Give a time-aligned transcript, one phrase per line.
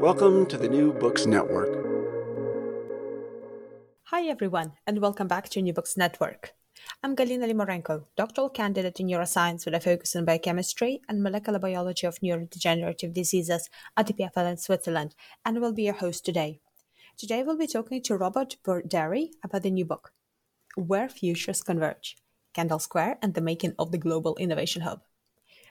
[0.00, 1.70] Welcome to the New Books Network.
[4.04, 6.52] Hi, everyone, and welcome back to New Books Network.
[7.02, 12.06] I'm Galina Limorenko, doctoral candidate in neuroscience with a focus on biochemistry and molecular biology
[12.06, 15.14] of neurodegenerative diseases at EPFL in Switzerland,
[15.46, 16.60] and will be your host today.
[17.16, 20.12] Today, we'll be talking to Robert Buderi about the new book,
[20.76, 22.16] Where Futures Converge
[22.52, 25.00] Kendall Square and the Making of the Global Innovation Hub.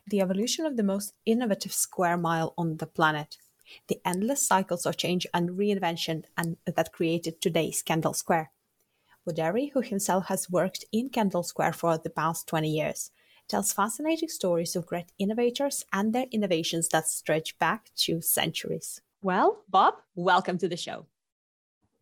[0.07, 3.37] The evolution of the most innovative square mile on the planet
[3.87, 8.51] the endless cycles of change and reinvention and that created today's Kendall Square.
[9.27, 13.11] Buderi, who himself has worked in Kendall Square for the past 20 years,
[13.47, 19.01] tells fascinating stories of great innovators and their innovations that stretch back two centuries.
[19.21, 21.07] Well, Bob, welcome to the show.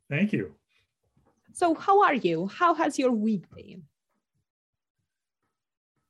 [0.09, 0.55] Thank you.
[1.53, 2.47] So, how are you?
[2.47, 3.83] How has your week been?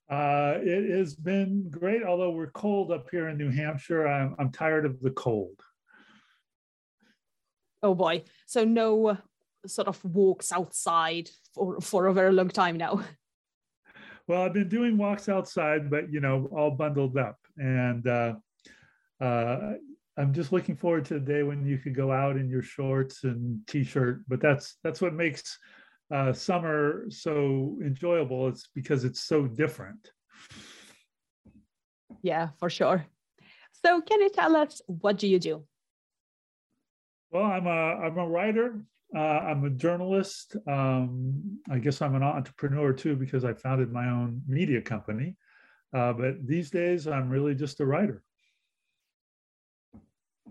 [0.09, 4.07] Uh, it has been great, although we're cold up here in New Hampshire.
[4.07, 5.59] I'm, I'm tired of the cold.
[7.81, 8.23] Oh boy.
[8.45, 9.15] So, no uh,
[9.65, 13.03] sort of walks outside for, for a very long time now.
[14.25, 17.37] Well, I've been doing walks outside, but you know, all bundled up.
[17.57, 18.35] And uh,
[19.19, 19.73] uh,
[20.17, 23.25] I'm just looking forward to the day when you could go out in your shorts
[23.25, 24.23] and t-shirt.
[24.27, 25.57] But that's that's what makes
[26.11, 30.11] uh, summer so enjoyable it's because it's so different.
[32.21, 33.05] Yeah for sure.
[33.83, 35.63] So can you tell us what do you do?
[37.31, 42.21] Well i'm a i'm a writer uh, i'm a journalist um, i guess i'm an
[42.21, 45.35] entrepreneur too because i founded my own media company
[45.93, 48.23] uh, but these days i'm really just a writer.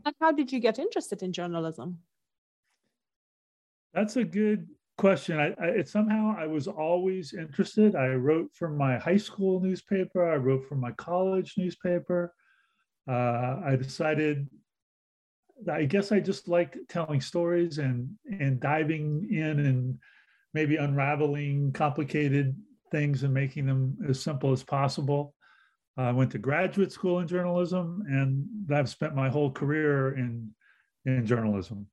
[0.04, 1.98] And how did you get interested in journalism?
[3.94, 4.68] That's a good
[5.02, 5.40] question.
[5.40, 7.96] I, I it, somehow I was always interested.
[7.96, 10.30] I wrote for my high school newspaper.
[10.32, 12.32] I wrote for my college newspaper.
[13.10, 14.48] Uh, I decided.
[15.70, 18.08] I guess I just liked telling stories and
[18.40, 19.98] and diving in and
[20.54, 22.56] maybe unraveling complicated
[22.92, 25.34] things and making them as simple as possible.
[25.96, 30.54] I went to graduate school in journalism, and I've spent my whole career in
[31.04, 31.88] in journalism.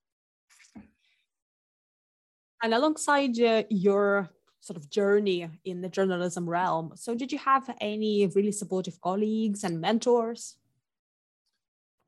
[2.62, 4.30] And alongside uh, your
[4.62, 9.64] sort of journey in the journalism realm, so did you have any really supportive colleagues
[9.64, 10.58] and mentors?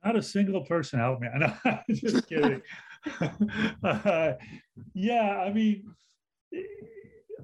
[0.04, 1.28] Not a single person helped me.
[1.34, 2.62] I know, just kidding.
[3.84, 4.34] uh,
[4.94, 5.94] yeah, I mean,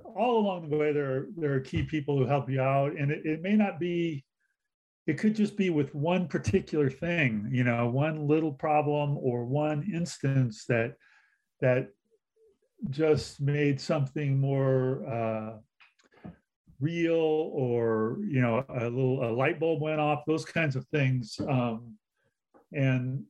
[0.03, 3.11] all along the way, there are, there are key people who help you out, and
[3.11, 4.25] it, it may not be
[5.05, 9.89] it could just be with one particular thing you know one little problem or one
[9.93, 10.95] instance that
[11.61, 11.87] that
[12.89, 16.29] just made something more uh,
[16.79, 21.39] real or you know a little a light bulb went off those kinds of things.
[21.47, 21.95] Um,
[22.73, 23.23] and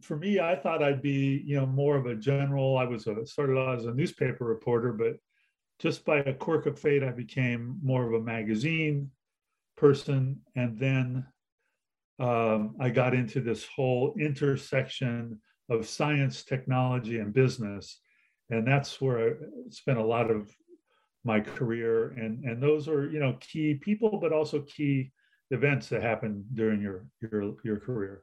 [0.00, 3.24] for me i thought i'd be you know more of a general i was a,
[3.26, 5.16] started out as a newspaper reporter but
[5.78, 9.10] just by a quirk of fate i became more of a magazine
[9.80, 10.38] person.
[10.54, 11.26] And then
[12.18, 15.40] um, i got into this whole intersection
[15.70, 18.00] of science technology and business
[18.50, 19.32] and that's where I
[19.70, 20.50] spent a lot of
[21.24, 22.10] my career.
[22.10, 25.12] And and those are you know key people, but also key
[25.50, 28.22] events that happen during your your your career.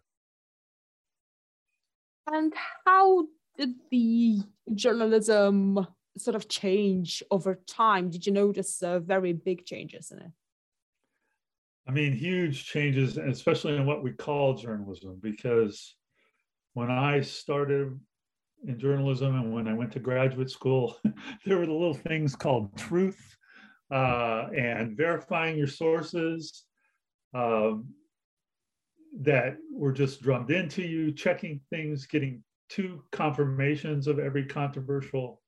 [2.28, 2.54] And
[2.86, 3.28] how
[3.58, 4.40] did the
[4.76, 5.88] journalism
[6.18, 8.10] sort of change over time?
[8.10, 10.32] Did you notice uh, very big changes in it?
[11.88, 15.96] I mean, huge changes, especially in what we call journalism, because
[16.74, 17.98] when I started
[18.66, 20.98] in journalism and when I went to graduate school,
[21.46, 23.38] there were the little things called truth
[23.92, 26.66] uh, and verifying your sources
[27.34, 27.86] um,
[29.22, 35.42] that were just drummed into you, checking things, getting two confirmations of every controversial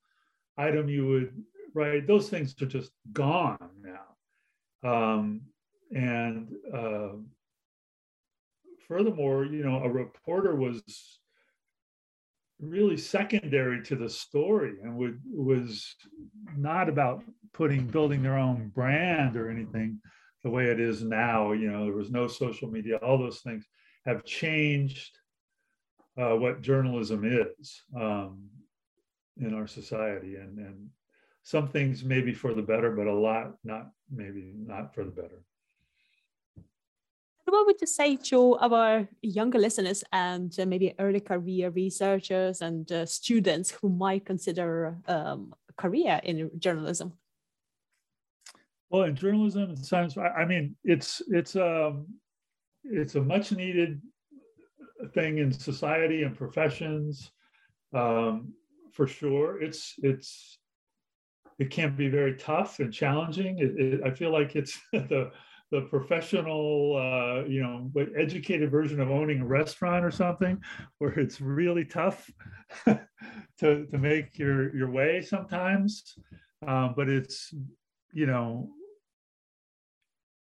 [0.57, 2.07] item you would write.
[2.07, 4.89] Those things are just gone now.
[4.89, 5.41] Um,
[5.91, 7.09] and uh,
[8.87, 11.18] furthermore, you know, a reporter was
[12.59, 15.95] really secondary to the story and would was
[16.57, 17.23] not about
[17.53, 19.99] putting building their own brand or anything
[20.43, 21.51] the way it is now.
[21.51, 22.97] You know there was no social media.
[22.97, 23.65] All those things
[24.05, 25.17] have changed
[26.17, 28.49] uh, what journalism is um,
[29.37, 30.35] in our society.
[30.35, 30.89] And and
[31.43, 35.43] some things maybe for the better but a lot not maybe not for the better
[37.49, 42.91] what would you say to our younger listeners and uh, maybe early career researchers and
[42.91, 47.13] uh, students who might consider um, a career in journalism?
[48.89, 52.07] Well, in journalism and science, I mean, it's it's um,
[52.83, 54.01] it's a much needed
[55.13, 57.31] thing in society and professions,
[57.93, 58.53] um,
[58.91, 59.61] for sure.
[59.61, 60.57] It's it's
[61.59, 63.59] it can be very tough and challenging.
[63.59, 65.31] It, it, I feel like it's the
[65.71, 70.61] the professional, uh, you know, educated version of owning a restaurant or something,
[70.97, 72.29] where it's really tough
[72.85, 76.15] to to make your your way sometimes.
[76.65, 77.53] Um, but it's,
[78.13, 78.69] you know,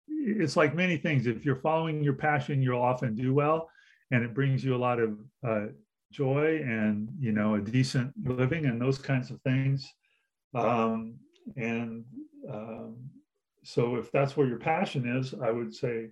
[0.08, 1.26] it's like many things.
[1.26, 3.68] If you're following your passion, you'll often do well,
[4.12, 5.66] and it brings you a lot of uh,
[6.12, 9.92] joy and you know a decent living and those kinds of things.
[10.54, 11.16] Um,
[11.56, 12.04] and
[12.50, 12.96] um,
[13.66, 16.10] so if that's where your passion is, I would say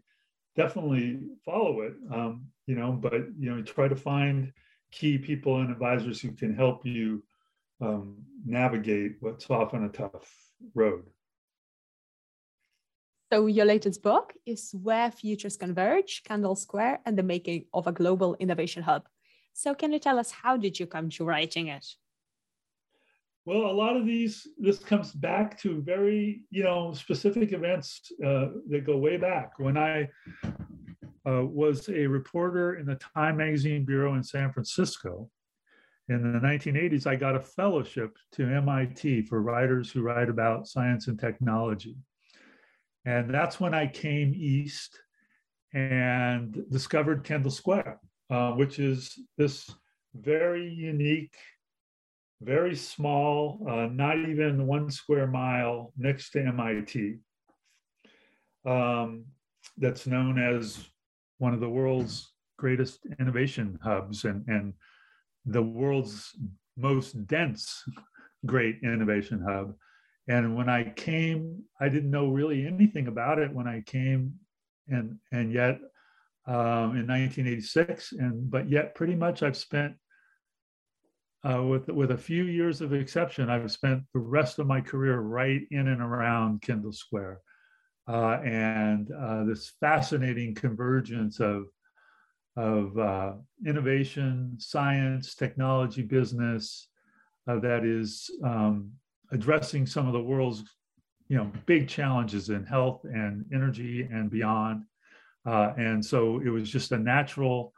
[0.56, 1.94] definitely follow it.
[2.12, 4.52] Um, you know, but you know, try to find
[4.90, 7.22] key people and advisors who can help you
[7.80, 10.34] um, navigate what's often a tough
[10.74, 11.04] road.
[13.32, 17.92] So your latest book is Where Futures Converge, Kendall Square, and the Making of a
[17.92, 19.08] Global Innovation Hub.
[19.52, 21.86] So can you tell us how did you come to writing it?
[23.46, 28.46] Well, a lot of these, this comes back to very, you know, specific events uh,
[28.70, 29.58] that go way back.
[29.58, 30.08] When I
[31.28, 35.28] uh, was a reporter in the Time Magazine Bureau in San Francisco
[36.08, 41.08] in the 1980s, I got a fellowship to MIT for writers who write about science
[41.08, 41.96] and technology.
[43.04, 44.98] And that's when I came east
[45.74, 48.00] and discovered Kendall Square,
[48.30, 49.70] uh, which is this
[50.14, 51.36] very unique
[52.40, 57.18] very small, uh, not even one square mile next to MIT,
[58.66, 59.24] um,
[59.78, 60.88] that's known as
[61.38, 64.74] one of the world's greatest innovation hubs and, and
[65.46, 66.36] the world's
[66.76, 67.82] most dense
[68.46, 69.74] great innovation hub.
[70.28, 74.34] And when I came, I didn't know really anything about it when I came,
[74.88, 75.78] and and yet
[76.46, 79.94] um, in 1986, and but yet pretty much I've spent
[81.44, 85.20] uh, with with a few years of exception, I've spent the rest of my career
[85.20, 87.40] right in and around Kendall Square,
[88.08, 91.66] uh, and uh, this fascinating convergence of
[92.56, 93.32] of uh,
[93.66, 96.88] innovation, science, technology, business
[97.48, 98.90] uh, that is um,
[99.32, 100.64] addressing some of the world's
[101.28, 104.84] you know big challenges in health and energy and beyond.
[105.46, 107.74] Uh, and so it was just a natural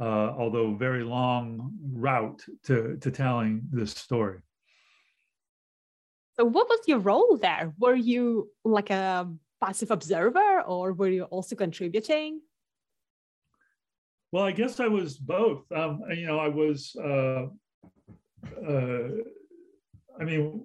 [0.00, 4.40] uh, although very long route to, to telling this story.
[6.36, 7.72] So, what was your role there?
[7.78, 9.30] Were you like a
[9.62, 12.40] passive observer or were you also contributing?
[14.32, 15.70] Well, I guess I was both.
[15.72, 17.46] Um, you know, I was, uh,
[18.66, 19.08] uh,
[20.18, 20.62] I mean,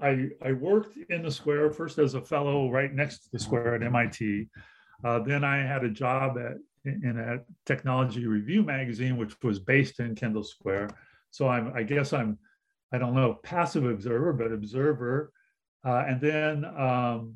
[0.00, 3.74] I, I worked in the square first as a fellow right next to the square
[3.74, 4.48] at MIT.
[5.04, 10.00] Uh, then I had a job at in a technology review magazine, which was based
[10.00, 10.88] in Kendall Square.
[11.30, 12.38] So I'm, I guess I'm,
[12.92, 15.32] I don't know, passive observer, but observer.
[15.84, 17.34] Uh, and then um,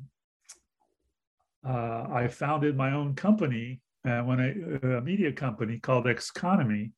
[1.67, 6.91] uh, I founded my own company uh, when I, a media company called Xconomy,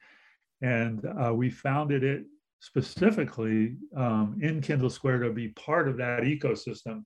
[0.62, 2.26] and uh, we founded it
[2.60, 7.04] specifically um, in Kendall Square to be part of that ecosystem.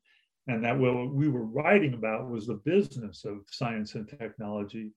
[0.47, 4.91] And that what we were writing about was the business of science and technology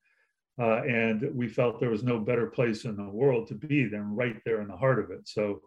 [0.61, 4.14] uh, and we felt there was no better place in the world to be than
[4.14, 5.26] right there in the heart of it.
[5.26, 5.61] So,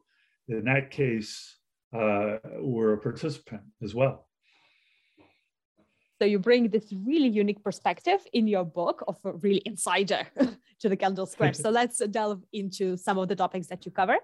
[0.47, 1.57] in that case,
[1.93, 4.27] uh, were a participant as well.
[6.19, 10.25] So you bring this really unique perspective in your book of a really insider
[10.79, 11.53] to the Kendall Square.
[11.53, 14.17] so let's delve into some of the topics that you cover.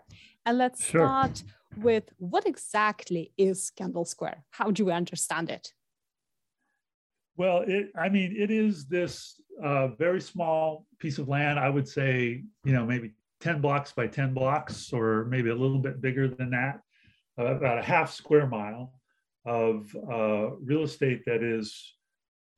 [0.45, 1.05] And let's sure.
[1.05, 1.43] start
[1.77, 4.43] with what exactly is Kendall Square?
[4.49, 5.71] How do we understand it?
[7.35, 11.59] Well, it, I mean, it is this uh, very small piece of land.
[11.59, 13.11] I would say, you know, maybe
[13.41, 16.81] 10 blocks by 10 blocks, or maybe a little bit bigger than that,
[17.39, 18.93] uh, about a half square mile
[19.45, 21.93] of uh, real estate that is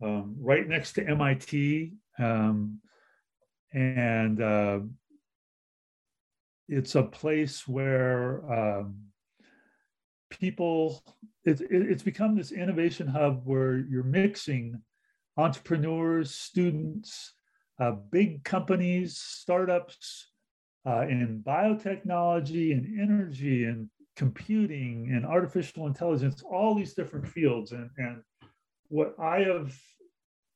[0.03, 1.94] um, right next to MIT.
[2.20, 2.79] Um,
[3.74, 4.79] and uh,
[6.67, 8.98] it's a place where um,
[10.29, 11.03] people,
[11.44, 14.82] it, it, it's become this innovation hub where you're mixing
[15.38, 17.34] entrepreneurs, students,
[17.79, 20.32] uh, big companies, startups
[20.88, 27.72] uh, in biotechnology and energy and computing and artificial intelligence, all these different fields.
[27.72, 28.22] And, and
[28.88, 29.77] what I have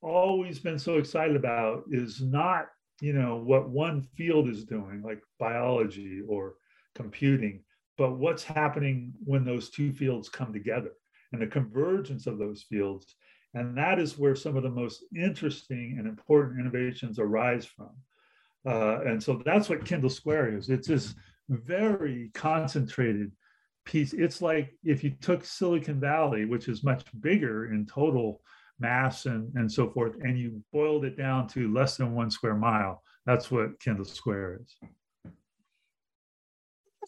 [0.01, 2.67] always been so excited about is not,
[3.01, 6.55] you know, what one field is doing, like biology or
[6.95, 7.63] computing,
[7.99, 10.93] but what's happening when those two fields come together
[11.33, 13.13] and the convergence of those fields.
[13.53, 17.89] And that is where some of the most interesting and important innovations arise from.
[18.65, 20.69] Uh, and so that's what Kendall Square is.
[20.69, 21.13] It's this
[21.49, 23.33] very concentrated
[23.83, 24.13] piece.
[24.13, 28.41] It's like if you took Silicon Valley, which is much bigger in total
[28.79, 32.55] mass and, and so forth, and you boiled it down to less than one square
[32.55, 33.03] mile.
[33.25, 34.89] That's what Kendall Square is.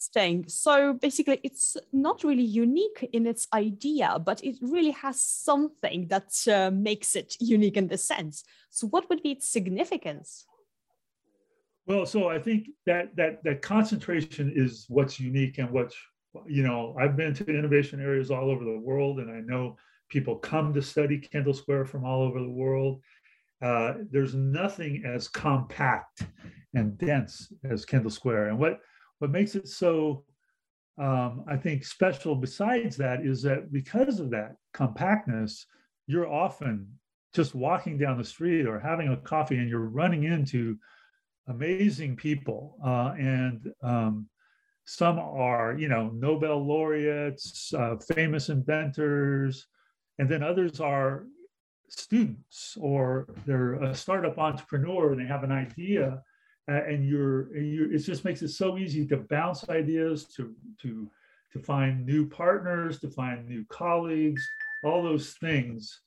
[0.01, 0.46] Interesting.
[0.48, 6.34] So basically, it's not really unique in its idea, but it really has something that
[6.51, 8.43] uh, makes it unique in this sense.
[8.72, 10.48] So, what would be its significance?
[11.86, 15.96] Well, so I think that that that concentration is what's unique and what's
[16.48, 19.77] you know, I've been to innovation areas all over the world, and I know
[20.10, 23.01] people come to study Kendall Square from all over the world.
[23.62, 26.25] Uh, there's nothing as compact
[26.74, 28.48] and dense as Kendall Square.
[28.48, 28.79] And what,
[29.21, 30.23] what makes it so,
[30.97, 35.67] um, I think, special besides that is that because of that compactness,
[36.07, 36.87] you're often
[37.31, 40.75] just walking down the street or having a coffee and you're running into
[41.47, 42.77] amazing people.
[42.83, 44.27] Uh, and um,
[44.85, 49.67] some are, you know, Nobel laureates, uh, famous inventors,
[50.17, 51.27] and then others are
[51.89, 56.23] students or they're a startup entrepreneur and they have an idea.
[56.71, 61.09] Uh, and you're, you it just makes it so easy to bounce ideas, to to
[61.51, 64.41] to find new partners, to find new colleagues,
[64.85, 65.99] all those things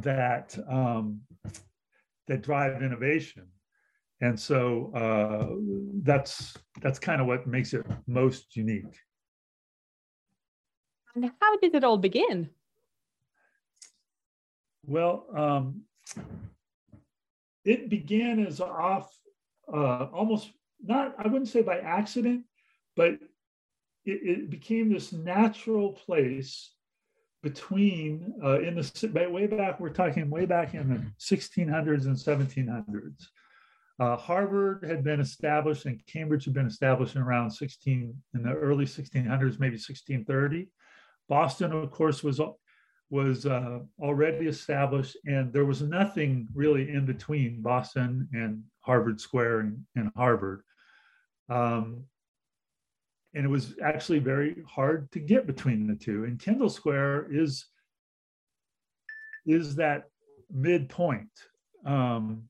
[0.00, 1.20] that um,
[2.28, 3.48] that drive innovation.
[4.20, 5.56] And so uh,
[6.04, 8.96] that's that's kind of what makes it most unique.
[11.16, 12.48] And how did it all begin?
[14.86, 15.82] Well um,
[17.64, 19.18] it began as off
[19.72, 20.50] uh, almost
[20.82, 22.44] not i wouldn't say by accident
[22.96, 23.12] but
[24.04, 26.72] it, it became this natural place
[27.42, 33.26] between uh, in the way back we're talking way back in the 1600s and 1700s
[34.00, 38.52] uh, Harvard had been established and Cambridge had been established in around 16 in the
[38.52, 40.68] early 1600s, maybe 1630.
[41.28, 42.40] Boston, of course, was
[43.12, 49.60] was uh, already established, and there was nothing really in between Boston and Harvard Square
[49.60, 50.62] and, and Harvard.
[51.50, 52.04] Um,
[53.34, 56.24] and it was actually very hard to get between the two.
[56.24, 57.66] And Kendall Square is
[59.44, 60.04] is that
[60.50, 61.30] midpoint.
[61.84, 62.44] Um,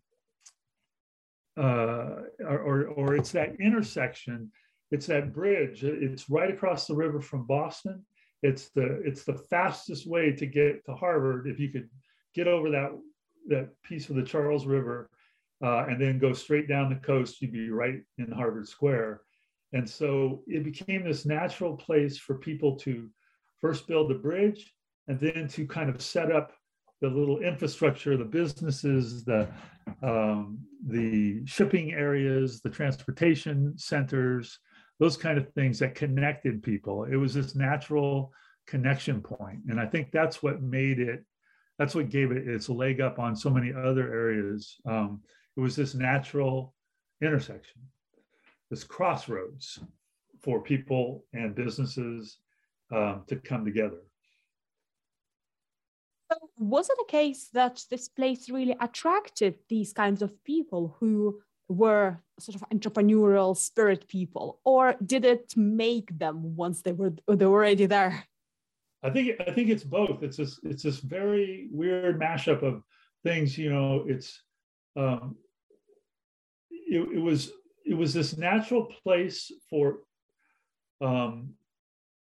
[1.59, 4.50] uh, or, or it's that intersection,
[4.92, 5.83] it's that bridge.
[5.83, 8.04] It's right across the river from Boston.
[8.42, 11.88] It's the it's the fastest way to get to Harvard if you could
[12.34, 12.90] get over that
[13.49, 15.11] that piece of the Charles River
[15.62, 17.40] uh, and then go straight down the coast.
[17.40, 19.22] You'd be right in Harvard Square.
[19.72, 23.08] And so it became this natural place for people to
[23.61, 24.75] first build the bridge
[25.08, 26.52] and then to kind of set up
[27.00, 29.49] the little infrastructure, the businesses, the
[30.02, 34.58] um, the shipping areas, the transportation centers,
[34.99, 37.04] those kind of things that connected people.
[37.04, 38.32] It was this natural
[38.66, 41.25] connection point, and I think that's what made it.
[41.78, 44.76] That's what gave it its leg up on so many other areas.
[44.87, 45.22] Um,
[45.56, 46.75] it was this natural
[47.22, 47.82] intersection,
[48.70, 49.80] this crossroads
[50.42, 52.38] for people and businesses
[52.92, 54.00] um, to come together
[56.58, 61.40] was it a case that this place really attracted these kinds of people who
[61.72, 67.46] were sort of entrepreneurial spirit people or did it make them once they were they
[67.46, 68.24] were already there
[69.02, 70.22] I think I think it's both.
[70.22, 72.82] It's this it's this very weird mashup of
[73.24, 73.58] things.
[73.58, 74.40] You know, it's
[74.96, 75.36] um,
[76.70, 77.50] it, it was
[77.84, 79.98] it was this natural place for
[81.00, 81.54] um,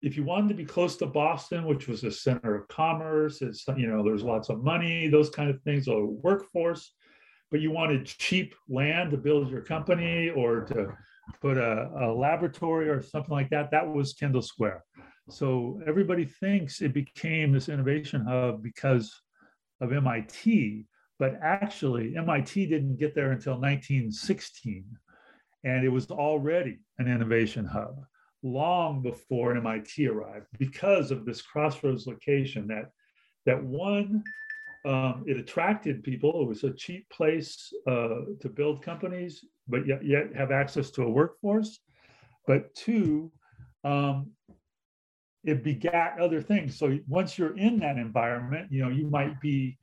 [0.02, 3.64] if you wanted to be close to Boston, which was a center of commerce, it's
[3.76, 6.92] you know there's lots of money, those kind of things, or workforce,
[7.50, 10.92] but you wanted cheap land to build your company or to
[11.40, 13.70] put a, a laboratory or something like that.
[13.70, 14.84] That was Kendall Square.
[15.28, 19.12] So everybody thinks it became this innovation hub because
[19.80, 20.86] of MIT,
[21.18, 24.84] but actually MIT didn't get there until 1916.
[25.64, 27.96] And it was already an innovation hub
[28.42, 32.90] long before MIT arrived because of this crossroads location that
[33.46, 34.22] that one
[34.86, 36.42] um, it attracted people.
[36.42, 41.02] It was a cheap place uh, to build companies, but yet, yet have access to
[41.02, 41.80] a workforce.
[42.46, 43.32] But two,
[43.82, 44.30] um,
[45.44, 46.78] it begat other things.
[46.78, 49.78] So once you're in that environment, you know, you might be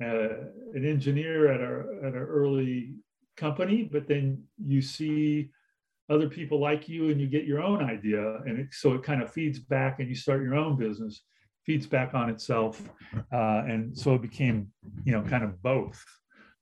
[0.00, 0.28] uh,
[0.74, 2.94] an engineer at a at an early
[3.36, 5.50] company, but then you see
[6.08, 9.22] other people like you and you get your own idea, and it, so it kind
[9.22, 11.22] of feeds back, and you start your own business,
[11.64, 12.82] feeds back on itself,
[13.32, 14.68] uh, and so it became,
[15.04, 16.04] you know, kind of both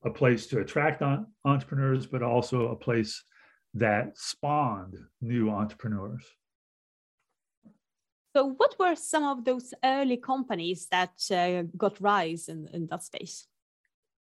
[0.05, 3.23] a place to attract on, entrepreneurs, but also a place
[3.75, 6.25] that spawned new entrepreneurs.
[8.35, 13.03] So, what were some of those early companies that uh, got rise in, in that
[13.03, 13.47] space?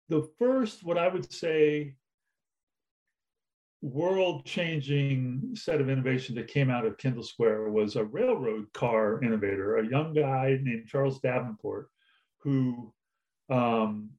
[0.08, 1.94] The first, what I would say,
[3.84, 9.22] world changing set of innovation that came out of Kendall Square was a railroad car
[9.22, 11.88] innovator, a young guy named Charles Davenport,
[12.38, 12.92] who
[13.50, 14.10] um,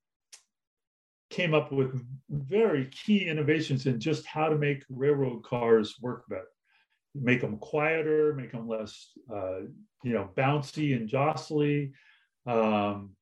[1.29, 6.45] came up with very key innovations in just how to make railroad cars work better
[7.15, 9.59] make them quieter, make them less, uh,
[10.03, 11.93] you know, bouncy and jostly.
[12.45, 13.14] Um,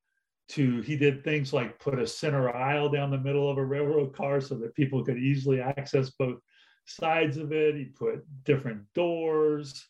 [0.50, 4.14] to he did things like put a center aisle down the middle of a railroad
[4.16, 6.40] car so that people could easily access both
[6.86, 7.76] sides of it.
[7.76, 9.88] He put different doors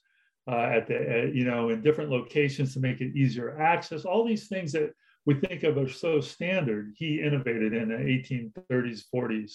[0.47, 4.05] uh, at the, uh, you know, in different locations to make it easier access.
[4.05, 4.91] All these things that
[5.25, 9.53] we think of as so standard, he innovated in the 1830s, 40s.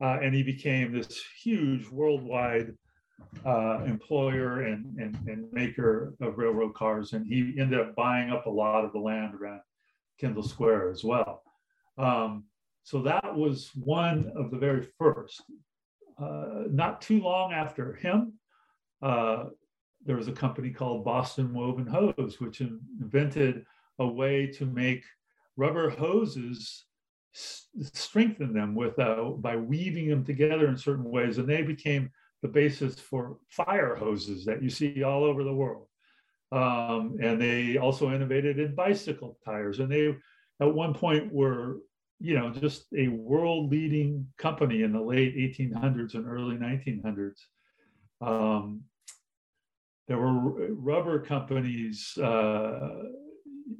[0.00, 2.74] Uh, and he became this huge worldwide
[3.46, 7.12] uh, employer and, and, and maker of railroad cars.
[7.14, 9.60] And he ended up buying up a lot of the land around
[10.18, 11.42] Kendall Square as well.
[11.98, 12.44] Um,
[12.82, 15.42] so that was one of the very first.
[16.18, 18.34] Uh, not too long after him,
[19.02, 19.44] uh,
[20.04, 23.64] there was a company called Boston Woven Hose, which invented
[23.98, 25.04] a way to make
[25.56, 26.84] rubber hoses
[27.36, 32.10] strengthen them with uh, by weaving them together in certain ways, and they became
[32.42, 35.86] the basis for fire hoses that you see all over the world.
[36.52, 39.80] Um, and they also innovated in bicycle tires.
[39.80, 40.14] And they,
[40.60, 41.78] at one point, were
[42.18, 47.38] you know just a world leading company in the late 1800s and early 1900s.
[48.20, 48.82] Um,
[50.08, 52.16] there were rubber companies.
[52.16, 53.02] Uh,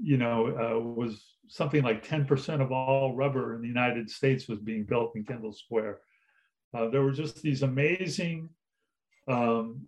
[0.03, 4.59] you know, uh, was something like 10% of all rubber in the United States was
[4.59, 6.01] being built in Kendall Square.
[6.75, 8.49] Uh, there were just these amazing
[9.29, 9.87] um,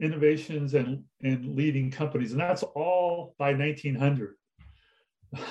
[0.00, 4.34] innovations and, and leading companies, and that's all by 1900.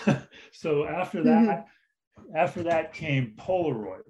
[0.51, 1.65] so after that,
[2.19, 2.35] mm-hmm.
[2.35, 4.01] after that came Polaroid,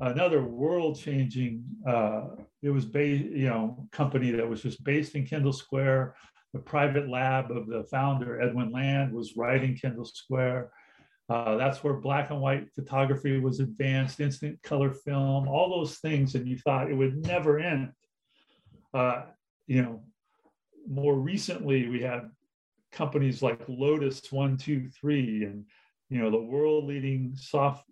[0.00, 1.64] another world-changing.
[1.86, 2.22] Uh,
[2.62, 6.14] it was based, you know, company that was just based in Kendall Square.
[6.52, 10.70] The private lab of the founder Edwin Land was right in Kendall Square.
[11.28, 16.34] Uh, that's where black and white photography was advanced, instant color film, all those things,
[16.34, 17.90] and you thought it would never end.
[18.92, 19.22] Uh,
[19.66, 20.02] you know,
[20.88, 22.30] more recently we had
[22.90, 25.64] companies like Lotus One Two Three, and
[26.10, 27.84] you know the world-leading soft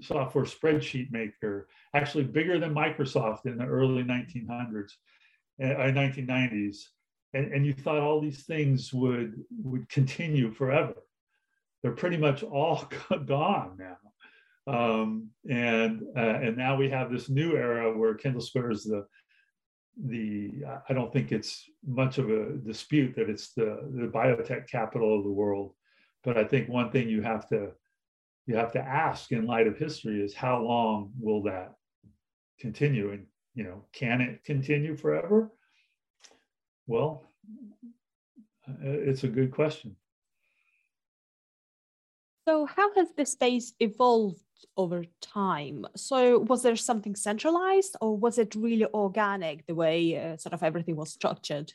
[0.00, 4.92] software spreadsheet maker, actually bigger than Microsoft in the early 1900s,
[5.62, 6.78] uh, 1990s,
[7.34, 10.94] and, and you thought all these things would would continue forever
[11.84, 12.88] they're pretty much all
[13.26, 13.96] gone now.
[14.66, 19.06] Um, and uh, and now we have this new era where Kendall Square is the
[20.02, 20.52] the
[20.88, 25.24] I don't think it's much of a dispute that it's the the biotech capital of
[25.24, 25.74] the world,
[26.22, 27.72] but I think one thing you have to
[28.46, 31.74] you have to ask in light of history is how long will that
[32.58, 35.50] continue and you know can it continue forever?
[36.86, 37.30] Well,
[38.82, 39.96] it's a good question.
[42.46, 44.42] So, how has the space evolved
[44.76, 45.86] over time?
[45.96, 50.62] So, was there something centralized, or was it really organic the way uh, sort of
[50.62, 51.72] everything was structured?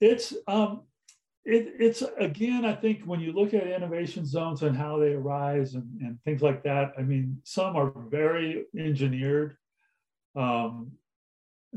[0.00, 0.82] It's um,
[1.48, 5.74] it, it's again, I think when you look at innovation zones and how they arise
[5.74, 9.56] and, and things like that, I mean, some are very engineered,
[10.36, 10.92] um,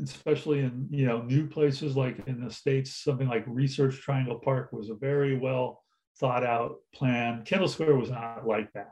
[0.02, 2.96] especially in you know new places like in the states.
[2.96, 5.84] Something like Research Triangle Park was a very well
[6.20, 7.44] thought out plan.
[7.46, 8.92] Kendall Square was not like that.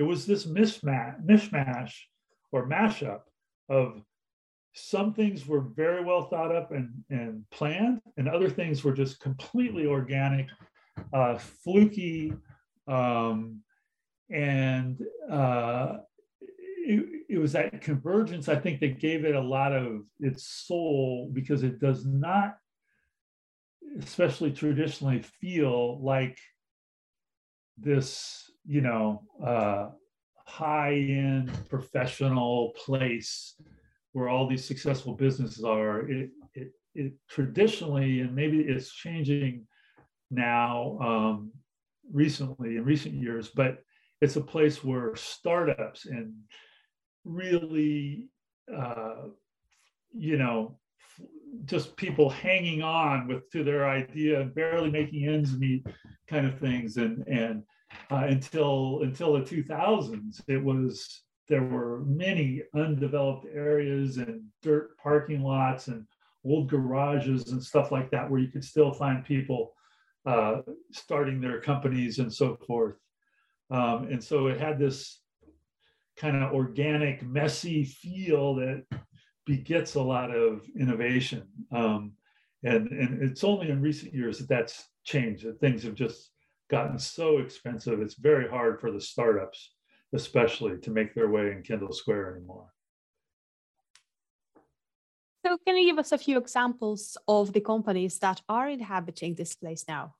[0.00, 1.92] It was this mismatch, mishmash
[2.52, 3.20] or mashup
[3.68, 4.02] of
[4.72, 9.20] some things were very well thought up and, and planned, and other things were just
[9.20, 10.46] completely organic,
[11.12, 12.32] uh, fluky,
[12.88, 13.60] um,
[14.30, 15.98] and uh,
[16.40, 21.30] it, it, was that convergence, I think, that gave it a lot of its soul
[21.30, 22.56] because it does not,
[23.98, 26.38] especially traditionally, feel like
[27.76, 29.88] this, you know, uh,
[30.46, 33.54] high end professional place
[34.12, 36.08] where all these successful businesses are.
[36.08, 39.66] It, it, it traditionally, and maybe it's changing
[40.30, 41.52] now um,
[42.12, 43.78] recently in recent years, but
[44.20, 46.34] it's a place where startups and
[47.24, 48.28] really,
[48.74, 49.28] uh,
[50.12, 50.78] you know,
[51.64, 55.84] just people hanging on with to their idea and barely making ends meet
[56.28, 57.62] kind of things and and
[58.10, 65.42] uh, until until the 2000s it was there were many undeveloped areas and dirt parking
[65.42, 66.06] lots and
[66.44, 69.74] old garages and stuff like that where you could still find people
[70.26, 70.60] uh,
[70.92, 72.96] starting their companies and so forth.
[73.70, 75.20] Um, and so it had this
[76.16, 78.84] kind of organic, messy feel that
[79.46, 81.46] begets a lot of innovation.
[81.72, 82.12] Um,
[82.62, 86.30] and, and it's only in recent years that that's changed, that things have just
[86.70, 88.00] gotten so expensive.
[88.00, 89.70] It's very hard for the startups
[90.12, 92.72] especially to make their way in Kendall Square anymore.
[95.46, 99.54] So, can you give us a few examples of the companies that are inhabiting this
[99.54, 100.14] place now?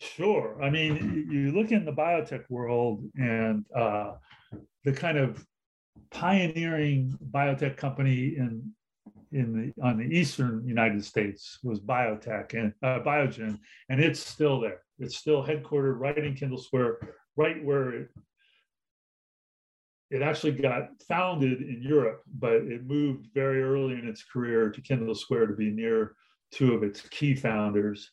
[0.00, 0.62] Sure.
[0.62, 4.14] I mean, you look in the biotech world and uh,
[4.84, 5.44] the kind of
[6.10, 8.72] pioneering biotech company in
[9.32, 14.60] in the on the eastern United States was biotech and uh, Biogen, and it's still
[14.60, 14.82] there.
[14.98, 16.98] It's still headquartered right in Kendall Square,
[17.36, 18.08] right where it,
[20.10, 24.80] it actually got founded in Europe, but it moved very early in its career to
[24.80, 26.14] Kendall Square to be near
[26.50, 28.10] two of its key founders,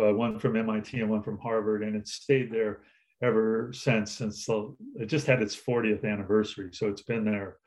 [0.00, 2.80] uh, one from MIT and one from Harvard, and it's stayed there
[3.22, 4.12] ever since.
[4.12, 7.58] Since the, it just had its 40th anniversary, so it's been there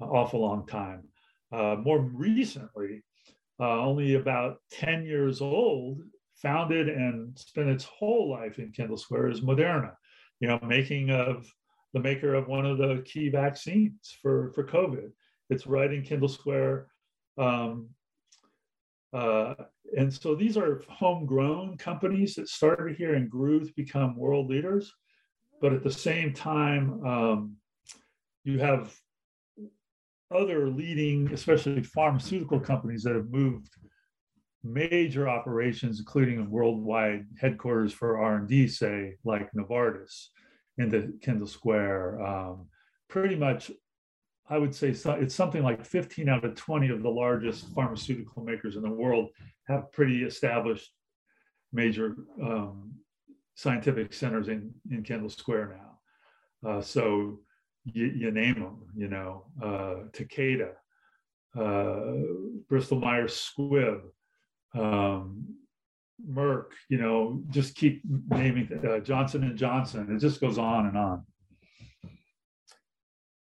[0.00, 1.04] an awful long time.
[1.54, 3.02] Uh, more recently,
[3.60, 6.00] uh, only about 10 years old,
[6.36, 9.92] founded and spent its whole life in Kendall Square is Moderna
[10.40, 11.50] you know, making of
[11.92, 15.10] the maker of one of the key vaccines for, for COVID.
[15.50, 16.88] It's right in Kendall Square.
[17.38, 17.88] Um,
[19.12, 19.54] uh,
[19.96, 24.92] and so these are homegrown companies that started here and grew to become world leaders.
[25.60, 27.56] But at the same time, um,
[28.42, 28.94] you have
[30.34, 33.68] other leading, especially pharmaceutical companies that have moved
[34.62, 40.28] major operations, including worldwide headquarters for R&D, say like Novartis
[40.78, 42.20] into Kendall Square.
[42.24, 42.66] Um,
[43.08, 43.70] pretty much,
[44.48, 48.42] I would say so, it's something like 15 out of 20 of the largest pharmaceutical
[48.42, 49.30] makers in the world
[49.68, 50.90] have pretty established
[51.72, 52.94] major um,
[53.54, 56.70] scientific centers in, in Kendall Square now.
[56.70, 57.40] Uh, so
[57.84, 60.70] you, you, name them, you know, uh, Takeda,
[61.58, 62.22] uh,
[62.68, 64.00] Bristol Myers Squibb,
[64.74, 65.44] um,
[66.28, 70.14] Merck, you know, just keep naming uh, Johnson and Johnson.
[70.14, 71.26] It just goes on and on.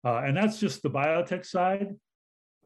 [0.05, 1.95] Uh, and that's just the biotech side.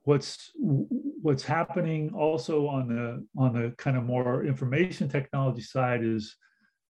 [0.04, 6.36] What's what's happening also on the on the kind of more information technology side is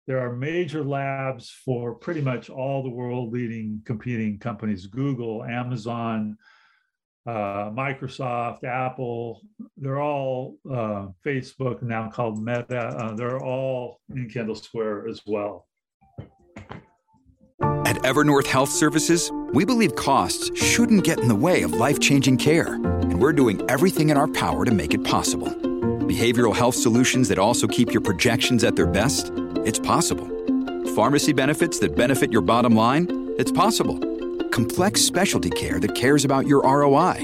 [0.07, 6.37] there are major labs for pretty much all the world leading competing companies: Google, Amazon,
[7.27, 9.43] uh, Microsoft, Apple,
[9.77, 12.79] they're all uh, Facebook now called Meta.
[12.79, 15.67] Uh, they're all in Kendall Square as well.
[17.61, 22.37] At Evernorth Health Services, we believe costs shouldn't get in the way of life changing
[22.37, 25.49] care, and we're doing everything in our power to make it possible.
[26.07, 29.33] Behavioral health solutions that also keep your projections at their best?
[29.67, 30.29] It's possible.
[30.95, 33.35] Pharmacy benefits that benefit your bottom line?
[33.37, 33.99] It's possible
[34.57, 37.17] complex specialty care that cares about your ROI.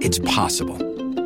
[0.00, 0.78] It's possible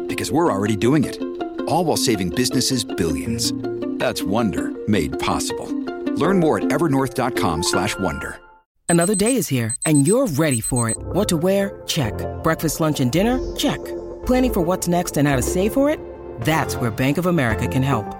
[0.06, 1.20] because we're already doing it.
[1.66, 3.52] All while saving businesses billions.
[3.98, 5.68] That's Wonder made possible.
[6.14, 8.32] Learn more at evernorth.com/wonder.
[8.88, 10.96] Another day is here and you're ready for it.
[11.16, 11.82] What to wear?
[11.86, 12.14] Check.
[12.42, 13.38] Breakfast, lunch and dinner?
[13.56, 13.80] Check.
[14.24, 15.98] Planning for what's next and how to save for it?
[16.40, 18.19] That's where Bank of America can help.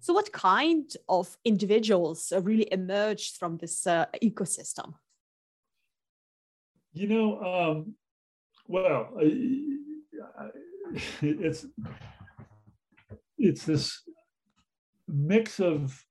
[0.00, 4.94] So what kind of individuals really emerged from this uh, ecosystem?
[6.94, 7.94] You know, um,
[8.66, 9.10] well,
[11.20, 11.66] it's
[13.38, 14.02] it's this
[15.06, 16.02] mix of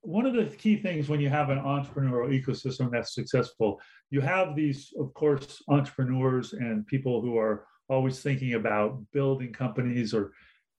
[0.00, 3.78] one of the key things when you have an entrepreneurial ecosystem that's successful
[4.10, 10.14] you have these of course entrepreneurs and people who are always thinking about building companies
[10.14, 10.32] or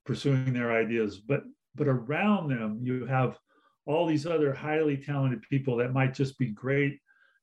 [0.05, 1.43] pursuing their ideas but
[1.75, 3.37] but around them you have
[3.85, 6.99] all these other highly talented people that might just be great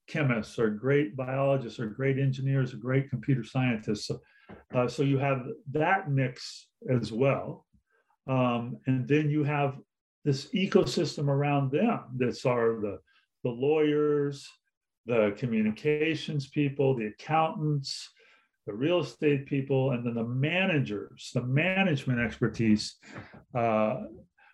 [0.07, 4.07] chemists or great biologists or great engineers or great computer scientists.
[4.07, 4.21] So,
[4.75, 7.67] uh, so you have that mix as well.
[8.29, 9.77] Um, and then you have
[10.25, 12.01] this ecosystem around them.
[12.17, 12.99] That's are the,
[13.43, 14.49] the lawyers,
[15.07, 18.11] the communications people, the accountants,
[18.67, 22.97] the real estate people, and then the managers, the management expertise.
[23.55, 24.03] Uh,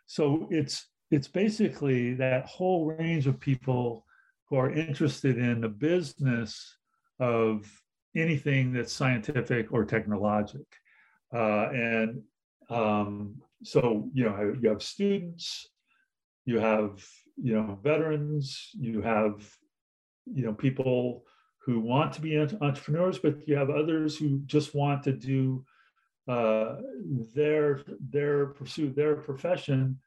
[0.07, 4.05] so it's it's basically that whole range of people
[4.49, 6.77] who are interested in the business
[7.21, 7.71] of
[8.15, 10.67] anything that's scientific or technologic.
[11.35, 12.23] Uh, and
[12.69, 15.69] um, so you know you have students
[16.45, 17.05] you have
[17.37, 19.35] you know veterans you have
[20.27, 21.25] you know people
[21.65, 25.65] who want to be entrepreneurs but you have others who just want to do
[26.29, 26.77] uh,
[27.35, 29.99] their their pursue their profession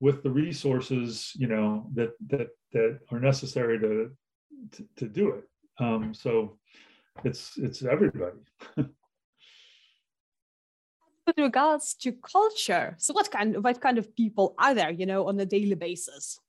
[0.00, 4.10] with the resources you know that that that are necessary to
[4.72, 5.44] to, to do it.
[5.78, 6.58] Um, so
[7.24, 8.38] it's it's everybody.
[11.24, 15.28] With regards to culture so what kind what kind of people are there you know
[15.28, 16.40] on a daily basis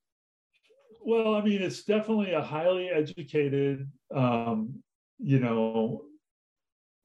[1.05, 4.73] well i mean it's definitely a highly educated um,
[5.19, 6.03] you know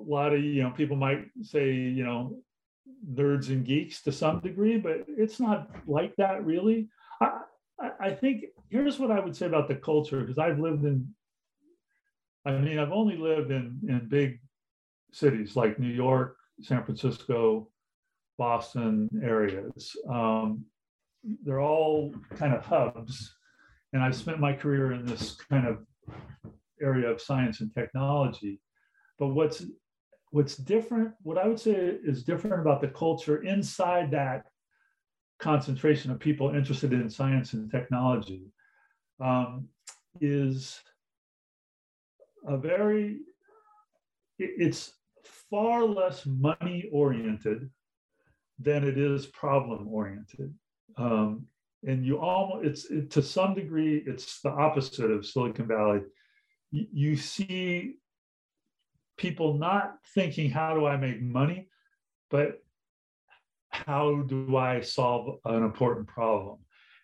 [0.01, 2.37] a lot of you know people might say you know
[3.15, 6.89] nerds and geeks to some degree but it's not like that really
[7.21, 7.41] i
[8.01, 11.07] i think here's what i would say about the culture because i've lived in
[12.45, 14.41] i mean i've only lived in in big
[15.13, 17.69] cities like new york San Francisco,
[18.37, 19.97] Boston areas.
[20.09, 20.65] Um,
[21.45, 23.37] they're all kind of hubs.
[23.93, 25.79] And I've spent my career in this kind of
[26.81, 28.61] area of science and technology.
[29.19, 29.65] But what's
[30.31, 34.45] what's different, what I would say is different about the culture inside that
[35.39, 38.43] concentration of people interested in science and technology
[39.21, 39.69] um,
[40.21, 40.81] is
[42.47, 43.19] a very
[44.39, 44.93] it's
[45.51, 47.71] far less money oriented
[48.59, 50.55] than it is problem oriented.
[50.97, 51.47] Um,
[51.87, 56.01] and you almost, it's it, to some degree, it's the opposite of Silicon Valley.
[56.71, 57.97] You, you see
[59.17, 61.69] people not thinking, how do I make money,
[62.31, 62.63] but
[63.71, 66.59] how do I solve an important problem?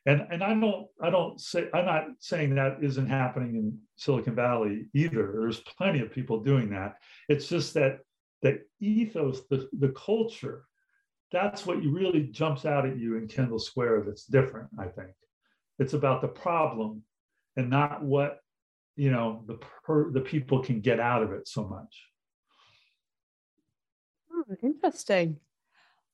[0.06, 4.34] And, and I don't I don't say I'm not saying that isn't happening in Silicon
[4.34, 5.34] Valley either.
[5.38, 6.96] There's plenty of people doing that.
[7.28, 8.00] It's just that
[8.42, 10.66] the ethos, the, the culture,
[11.34, 15.10] that's what really jumps out at you in Kendall Square that's different, I think.
[15.78, 17.02] It's about the problem
[17.56, 18.38] and not what,
[18.94, 22.04] you know, the per, the people can get out of it so much.
[24.32, 25.38] Oh, interesting.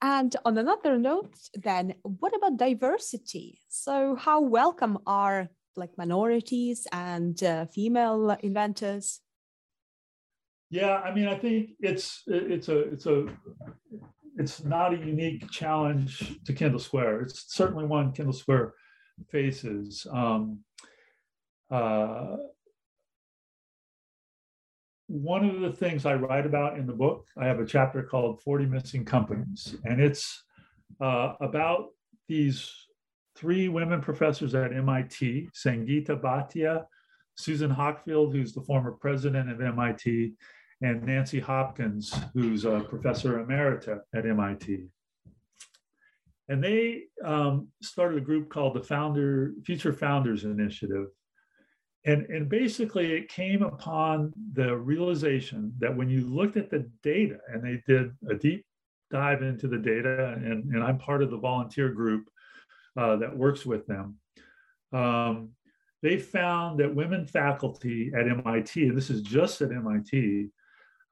[0.00, 3.60] And on another note, then, what about diversity?
[3.68, 9.20] So, how welcome are like minorities and uh, female inventors?
[10.70, 13.26] Yeah, I mean, I think it's it's a it's a
[14.36, 17.22] it's not a unique challenge to Kendall Square.
[17.22, 18.74] It's certainly one Kendall Square
[19.28, 20.06] faces.
[20.10, 20.60] Um,
[21.70, 22.36] uh,
[25.06, 28.40] one of the things I write about in the book, I have a chapter called
[28.42, 30.44] 40 Missing Companies, and it's
[31.00, 31.88] uh, about
[32.28, 32.70] these
[33.36, 36.84] three women professors at MIT, Sangeeta Bhatia,
[37.36, 40.34] Susan Hockfield, who's the former president of MIT,
[40.82, 44.86] and Nancy Hopkins, who's a professor emerita at MIT.
[46.48, 51.06] And they um, started a group called the Founder Future Founders Initiative.
[52.06, 57.38] And, and basically, it came upon the realization that when you looked at the data,
[57.52, 58.64] and they did a deep
[59.10, 62.28] dive into the data, and, and I'm part of the volunteer group
[62.96, 64.16] uh, that works with them.
[64.92, 65.50] Um,
[66.02, 70.48] they found that women faculty at MIT, and this is just at MIT,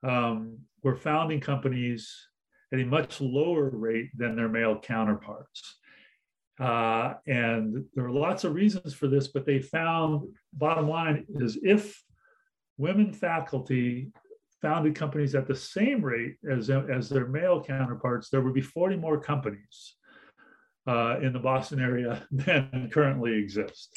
[0.03, 2.13] um, were founding companies
[2.73, 5.77] at a much lower rate than their male counterparts.
[6.59, 11.57] Uh, and there are lots of reasons for this, but they found, bottom line is
[11.63, 12.01] if
[12.77, 14.11] women faculty
[14.61, 18.97] founded companies at the same rate as, as their male counterparts, there would be 40
[18.97, 19.95] more companies
[20.85, 23.89] uh, in the Boston area than currently exist.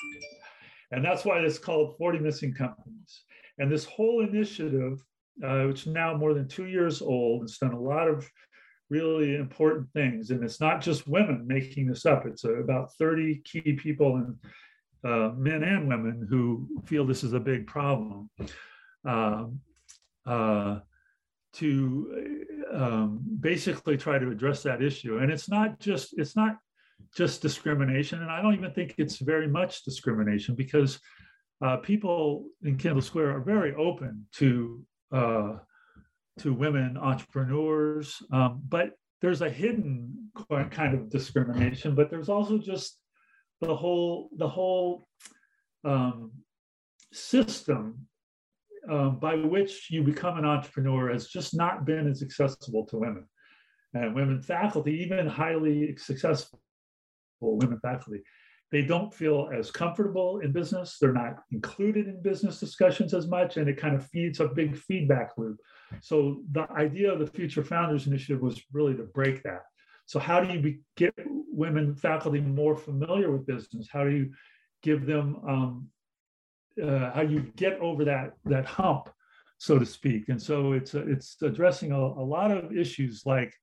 [0.92, 3.22] And that's why it's called 40 Missing Companies.
[3.58, 5.02] And this whole initiative,
[5.44, 8.28] uh, which is now more than two years old, it's done a lot of
[8.90, 10.30] really important things.
[10.30, 14.36] And it's not just women making this up, it's uh, about 30 key people and
[15.04, 18.30] uh, men and women who feel this is a big problem.
[19.04, 19.60] Um,
[20.26, 20.78] uh,
[21.54, 25.18] to um, basically try to address that issue.
[25.18, 26.56] And it's not just it's not
[27.14, 30.98] just discrimination, and I don't even think it's very much discrimination because
[31.62, 35.58] uh, people in Kendall Square are very open to uh,
[36.40, 40.30] to women entrepreneurs, um, but there's a hidden
[40.70, 41.94] kind of discrimination.
[41.94, 42.98] But there's also just
[43.60, 45.06] the whole the whole
[45.84, 46.32] um,
[47.12, 48.06] system
[48.90, 53.26] um, by which you become an entrepreneur has just not been as accessible to women.
[53.94, 56.58] And women faculty, even highly successful
[57.40, 58.22] women faculty,
[58.72, 60.96] they don't feel as comfortable in business.
[60.98, 64.76] They're not included in business discussions as much, and it kind of feeds a big
[64.76, 65.58] feedback loop.
[66.00, 69.62] So the idea of the Future Founders Initiative was really to break that.
[70.06, 73.88] So how do you get women faculty more familiar with business?
[73.92, 74.32] How do you
[74.82, 75.88] give them um,
[76.82, 79.10] uh, how you get over that that hump,
[79.58, 80.28] so to speak.
[80.28, 83.54] And so it's it's addressing a, a lot of issues like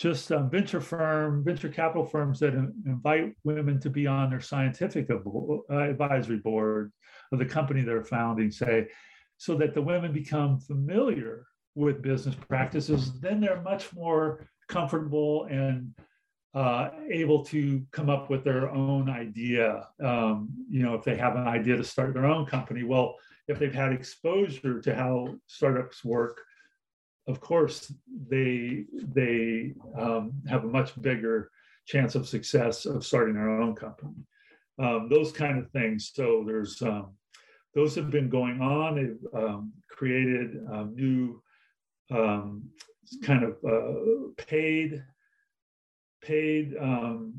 [0.00, 2.54] just um, venture firm, venture capital firms that
[2.86, 6.90] invite women to be on their scientific advisory board
[7.32, 8.88] of the company they're founding, say,
[9.36, 13.20] so that the women become familiar with business practices.
[13.20, 15.92] Then they're much more comfortable and
[16.54, 19.86] uh, able to come up with their own idea.
[20.02, 23.16] Um, you know, if they have an idea to start their own company, well,
[23.48, 26.40] if they've had exposure to how startups work,
[27.26, 27.92] of course,
[28.28, 31.50] they they um, have a much bigger
[31.86, 34.14] chance of success of starting their own company.
[34.78, 36.12] Um, those kind of things.
[36.14, 37.14] So there's um,
[37.74, 38.96] those have been going on.
[38.96, 41.42] They've um, created um, new
[43.22, 45.02] kind of uh, paid
[46.22, 47.34] paid um,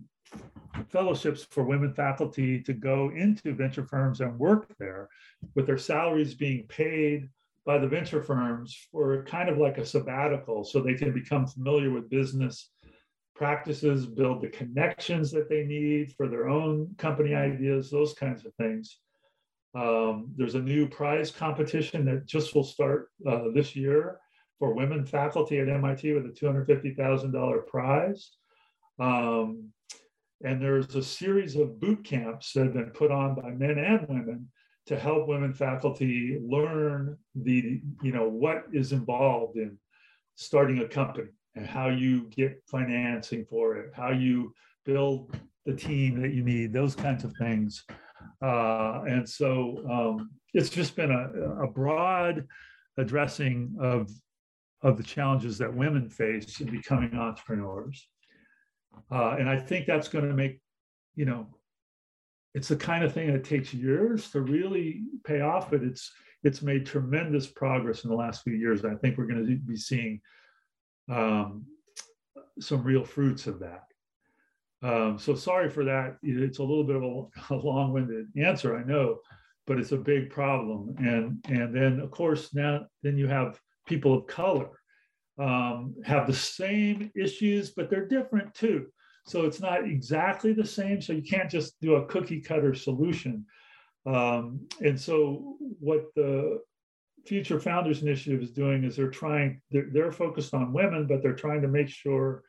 [0.89, 5.07] fellowships for women faculty to go into venture firms and work there,
[5.55, 7.29] with their salaries being paid
[7.65, 11.91] by the venture firms for kind of like a sabbatical so they can become familiar
[11.91, 12.71] with business
[13.35, 18.53] practices, build the connections that they need for their own company ideas, those kinds of
[18.55, 18.99] things.
[19.73, 24.19] Um, there's a new prize competition that just will start uh, this year
[24.59, 28.31] for women faculty at MIT with a $250,000 prize.
[28.99, 29.69] Um,
[30.43, 34.07] and there's a series of boot camps that have been put on by men and
[34.07, 34.49] women
[34.87, 39.77] to help women faculty learn the, you know, what is involved in
[40.35, 44.53] starting a company and how you get financing for it, how you
[44.85, 47.83] build the team that you need, those kinds of things.
[48.41, 52.47] Uh, and so um, it's just been a, a broad
[52.97, 54.09] addressing of,
[54.81, 58.07] of the challenges that women face in becoming entrepreneurs.
[59.11, 60.59] Uh, and I think that's going to make,
[61.15, 61.47] you know,
[62.53, 66.11] it's the kind of thing that takes years to really pay off, but it's
[66.43, 68.83] it's made tremendous progress in the last few years.
[68.83, 70.19] And I think we're going to be seeing
[71.09, 71.65] um,
[72.59, 73.83] some real fruits of that.
[74.83, 76.17] Um, so sorry for that.
[76.23, 79.19] It's a little bit of a, a long-winded answer, I know,
[79.67, 80.95] but it's a big problem.
[80.97, 84.69] And and then of course now then you have people of color
[85.37, 88.87] um, have the same issues, but they're different too.
[89.25, 91.01] So it's not exactly the same.
[91.01, 93.45] So you can't just do a cookie cutter solution.
[94.05, 96.61] Um, and so what the
[97.25, 101.33] Future Founders Initiative is doing is they're trying, they're, they're focused on women, but they're
[101.35, 102.43] trying to make sure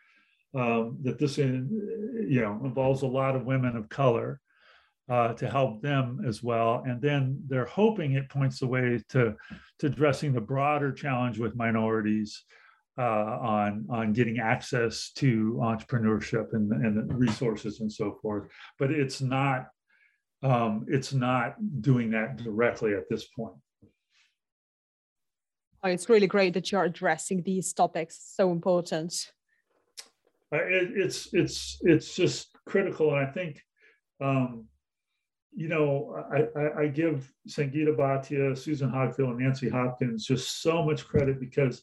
[0.55, 4.41] um, that this, in, you know, involves a lot of women of color.
[5.09, 6.85] Uh, to help them as well.
[6.87, 9.35] And then they're hoping it points the way to,
[9.81, 12.45] to addressing the broader challenge with minorities
[12.99, 18.49] uh, on on getting access to entrepreneurship and, and resources and so forth.
[18.79, 19.69] But it's not
[20.43, 23.55] um, it's not doing that directly at this point.
[25.83, 28.21] Oh, it's really great that you're addressing these topics.
[28.37, 29.33] So important.
[30.53, 33.63] Uh, it, it's it's it's just critical, and I think
[34.21, 34.69] Um,
[35.55, 40.83] you know, I, I, I give Sangeeta Bhatia, Susan Hockfield, and Nancy Hopkins just so
[40.83, 41.83] much credit because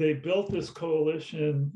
[0.00, 1.70] they built this coalition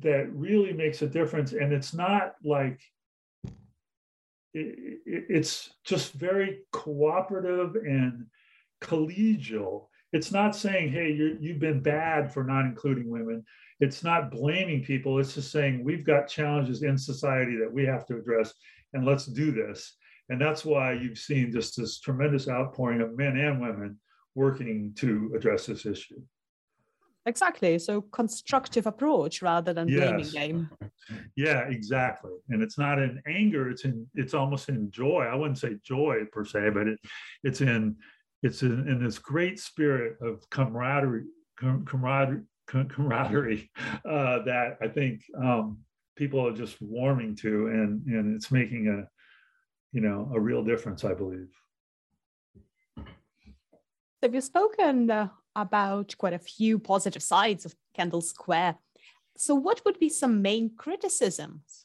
[0.00, 1.52] that really makes a difference.
[1.52, 2.80] And it's not like
[4.54, 8.24] it, it, it's just very cooperative and
[8.82, 9.88] collegial.
[10.14, 13.44] It's not saying, hey, you you've been bad for not including women.
[13.78, 15.18] It's not blaming people.
[15.18, 18.54] It's just saying we've got challenges in society that we have to address,
[18.94, 19.96] and let's do this.
[20.30, 23.98] And that's why you've seen just this tremendous outpouring of men and women
[24.34, 26.20] working to address this issue.
[27.26, 27.78] Exactly.
[27.78, 30.00] So constructive approach rather than yes.
[30.00, 30.70] blaming game.
[31.36, 32.32] Yeah, exactly.
[32.50, 35.22] And it's not in anger, it's in it's almost in joy.
[35.30, 36.98] I wouldn't say joy per se, but it
[37.42, 37.96] it's in
[38.42, 41.24] it's in, in this great spirit of camaraderie
[41.56, 43.70] camaraderie camaraderie
[44.04, 45.78] uh, that I think um,
[46.16, 49.08] people are just warming to and and it's making a
[49.92, 51.48] you know a real difference, I believe.
[54.24, 58.76] Have you spoken uh, about quite a few positive sides of Kendall Square.
[59.36, 61.84] So, what would be some main criticisms?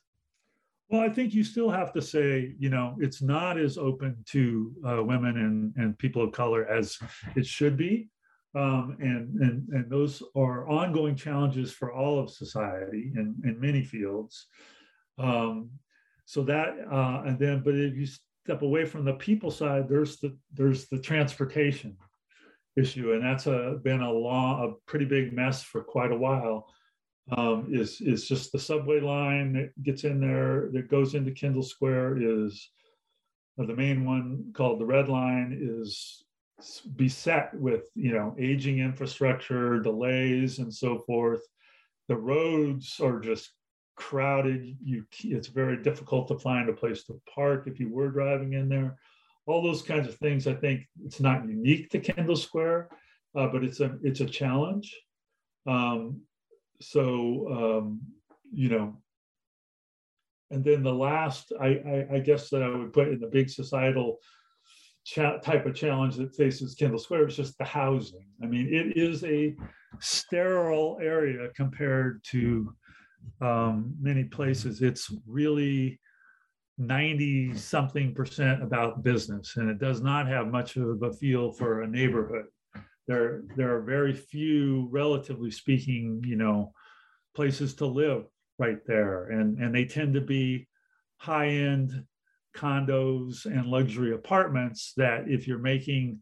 [0.90, 4.74] Well, I think you still have to say, you know, it's not as open to
[4.88, 6.98] uh, women and, and people of color as
[7.36, 8.10] it should be.
[8.56, 13.84] Um, and, and, and those are ongoing challenges for all of society in, in many
[13.84, 14.48] fields.
[15.20, 15.70] Um,
[16.26, 20.18] so that, uh, and then, but if you step away from the people side, there's
[20.18, 21.96] the, there's the transportation
[22.80, 26.68] issue, and that's a, been a long, a pretty big mess for quite a while.
[27.38, 31.62] Um, is is just the subway line that gets in there that goes into Kendall
[31.62, 32.72] Square is
[33.60, 36.24] uh, the main one called the Red Line is
[36.96, 41.42] beset with you know aging infrastructure, delays, and so forth.
[42.08, 43.52] The roads are just
[43.96, 44.76] crowded.
[44.84, 48.70] You it's very difficult to find a place to park if you were driving in
[48.70, 48.98] there
[49.50, 50.47] all those kinds of things.
[50.47, 52.89] I think it's not unique to Kendall Square,
[53.36, 54.95] uh, but it's a it's a challenge.
[55.68, 56.22] Um,
[56.82, 58.02] so um,
[58.52, 58.97] you know,
[60.52, 63.50] and then the last, I, I, I, guess that I would put in the big
[63.50, 64.18] societal
[65.16, 68.26] type of challenge that faces Kendall Square is just the housing.
[68.43, 69.56] I mean, it is a
[70.00, 72.74] sterile area compared to
[73.41, 74.82] um, many places.
[74.82, 76.00] It's really
[76.80, 81.82] 90 something percent about business and it does not have much of a feel for
[81.82, 82.46] a neighborhood.
[83.06, 86.72] There there are very few relatively speaking you know
[87.36, 88.26] places to live
[88.58, 90.68] right there and and they tend to be
[91.18, 92.06] high end
[92.56, 96.20] condos and luxury apartments that if you're making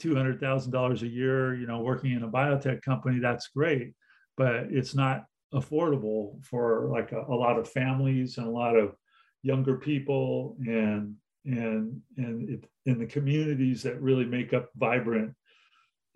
[0.00, 3.92] $200,000 a year you know working in a biotech company that's great
[4.36, 8.94] but it's not affordable for like a, a lot of families and a lot of
[9.42, 11.14] younger people and
[11.44, 15.34] and and it, in the communities that really make up vibrant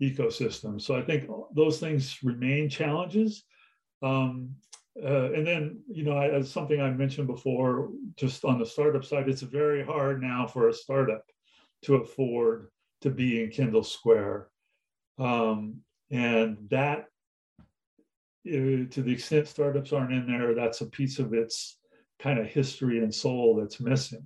[0.01, 0.81] ecosystems.
[0.81, 3.43] So I think those things remain challenges.
[4.01, 4.55] Um,
[5.01, 9.27] uh, and then, you know, as something I mentioned before, just on the startup side,
[9.27, 11.23] it's very hard now for a startup
[11.83, 12.69] to afford
[13.01, 14.47] to be in Kendall Square.
[15.17, 17.05] Um, and that,
[18.47, 21.77] uh, to the extent startups aren't in there, that's a piece of its
[22.19, 24.23] kind of history and soul that's missing.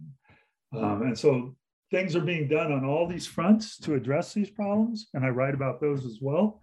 [0.75, 1.55] Um, and so
[1.91, 5.53] things are being done on all these fronts to address these problems, and I write
[5.53, 6.61] about those as well.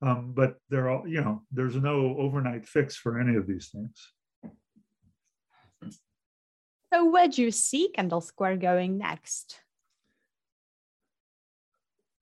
[0.00, 4.12] Um, but there are, you know, there's no overnight fix for any of these things.
[6.92, 9.60] So, where do you see Kendall Square going next?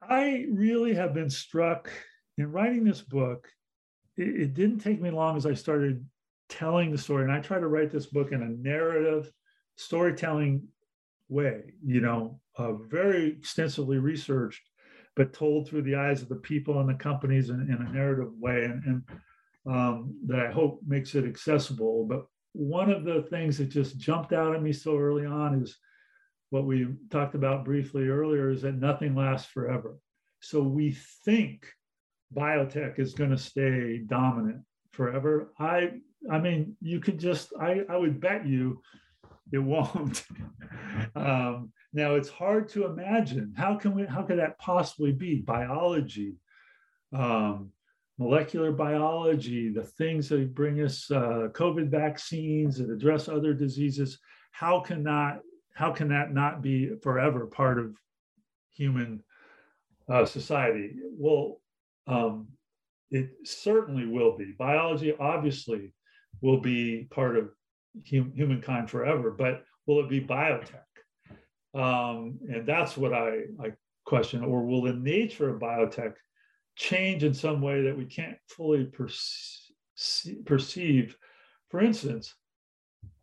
[0.03, 1.91] I really have been struck
[2.39, 3.49] in writing this book.
[4.17, 6.05] It, it didn't take me long as I started
[6.49, 7.25] telling the story.
[7.25, 9.31] And I try to write this book in a narrative
[9.77, 10.67] storytelling
[11.29, 14.63] way, you know, uh, very extensively researched,
[15.15, 18.33] but told through the eyes of the people and the companies in, in a narrative
[18.39, 18.65] way.
[18.65, 19.03] And, and
[19.67, 22.07] um, that I hope makes it accessible.
[22.09, 25.77] But one of the things that just jumped out at me so early on is
[26.51, 29.99] what we talked about briefly earlier is that nothing lasts forever.
[30.41, 31.67] So we think
[32.35, 34.63] biotech is going to stay dominant
[34.97, 35.53] forever.
[35.59, 38.83] I I mean, you could just, I, I would bet you
[39.53, 40.25] it won't.
[41.15, 43.55] um, now it's hard to imagine.
[43.57, 45.37] How can we, how could that possibly be?
[45.37, 46.35] Biology,
[47.15, 47.71] um,
[48.19, 54.19] molecular biology, the things that bring us uh, COVID vaccines and address other diseases.
[54.51, 55.41] How can that,
[55.75, 57.95] how can that not be forever part of
[58.73, 59.23] human
[60.09, 60.93] uh, society?
[61.17, 61.61] Well,
[62.09, 62.49] um,
[63.11, 64.55] it certainly will be.
[64.59, 65.93] Biology, obviously,
[66.41, 67.51] will be part of
[68.11, 70.83] hum, humankind forever, but will it be biotech?
[71.75, 73.73] Um, and that's what I, I
[74.05, 74.43] question.
[74.43, 76.15] Or will the nature of biotech
[76.77, 79.71] change in some way that we can't fully perce-
[80.45, 81.17] perceive?
[81.69, 82.35] For instance,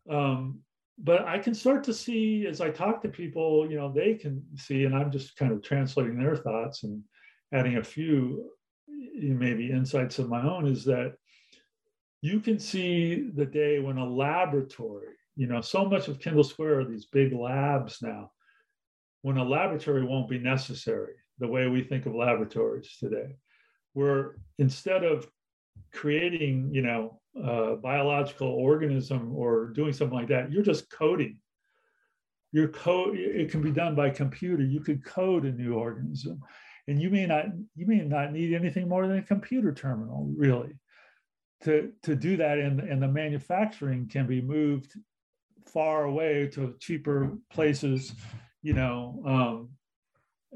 [0.09, 0.59] um,
[0.99, 4.43] but I can start to see as I talk to people, you know, they can
[4.55, 7.01] see, and I'm just kind of translating their thoughts and
[7.51, 8.51] adding a few
[8.87, 11.15] maybe insights of my own is that
[12.21, 16.79] you can see the day when a laboratory, you know, so much of Kendall Square
[16.79, 18.31] are these big labs now,
[19.21, 23.35] when a laboratory won't be necessary the way we think of laboratories today,
[23.93, 25.27] where instead of
[25.91, 31.37] creating, you know, a biological organism or doing something like that, you're just coding.
[32.51, 34.63] Your code, it can be done by computer.
[34.63, 36.41] You could code a new organism
[36.87, 40.73] and you may not you may not need anything more than a computer terminal really
[41.63, 44.93] to, to do that and, and the manufacturing can be moved
[45.65, 48.13] far away to cheaper places,
[48.61, 49.69] you know, um,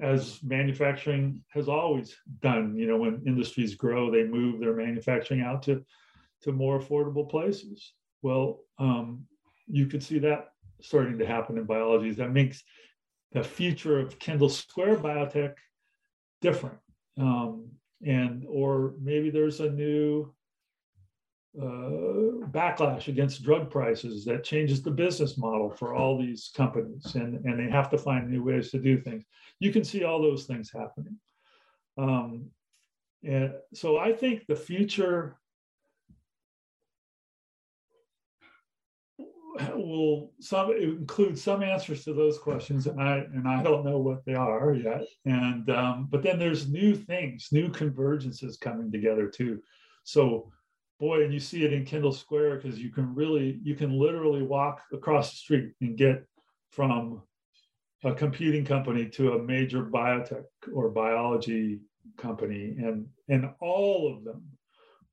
[0.02, 2.76] as manufacturing has always done.
[2.76, 5.84] You know, when industries grow, they move their manufacturing out to,
[6.44, 7.94] to more affordable places.
[8.22, 9.24] Well, um,
[9.68, 10.50] you could see that
[10.82, 12.12] starting to happen in biology.
[12.12, 12.64] That makes
[13.32, 15.56] the future of Kendall Square biotech
[16.42, 16.78] different.
[17.20, 17.70] Um,
[18.06, 20.34] and or maybe there's a new
[21.60, 27.44] uh, backlash against drug prices that changes the business model for all these companies and,
[27.46, 29.24] and they have to find new ways to do things
[29.60, 31.18] you can see all those things happening
[31.98, 32.46] um,
[33.24, 35.40] and so i think the future
[39.76, 44.24] will some include some answers to those questions and i and i don't know what
[44.26, 45.04] they are yet.
[45.26, 49.62] And um, but then there's new things new convergences coming together too.
[50.04, 50.52] So
[51.00, 54.42] boy, and you see it in Kendall Square because you can really, you can literally
[54.42, 56.26] walk across the street and get
[56.72, 57.22] from
[58.04, 61.80] a computing company to a major biotech or biology
[62.18, 64.44] company, and and all of them,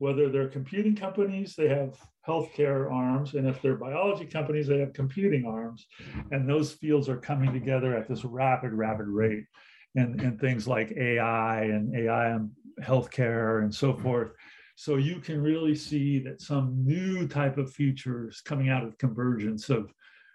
[0.05, 1.97] whether they're computing companies, they have
[2.29, 5.87] healthcare arms, and if they're biology companies, they have computing arms,
[6.31, 9.47] and those fields are coming together at this rapid, rapid rate,
[9.95, 12.51] and and things like AI and AI and
[12.83, 14.33] healthcare and so forth.
[14.77, 19.71] So you can really see that some new type of futures coming out of convergence
[19.71, 19.91] of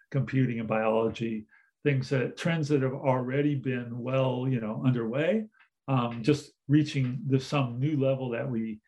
[0.09, 1.45] computing and biology,
[1.83, 5.45] things that trends that have already been well, you know, underway,
[5.87, 8.79] um, just reaching the some new level that we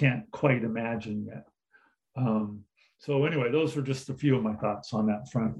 [0.00, 1.46] can't quite imagine yet.
[2.16, 2.64] Um,
[2.98, 5.56] so anyway, those are just a few of my thoughts on that front.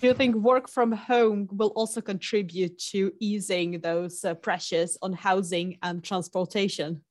[0.00, 5.12] Do you think work from home will also contribute to easing those uh, pressures on
[5.12, 7.02] housing and transportation?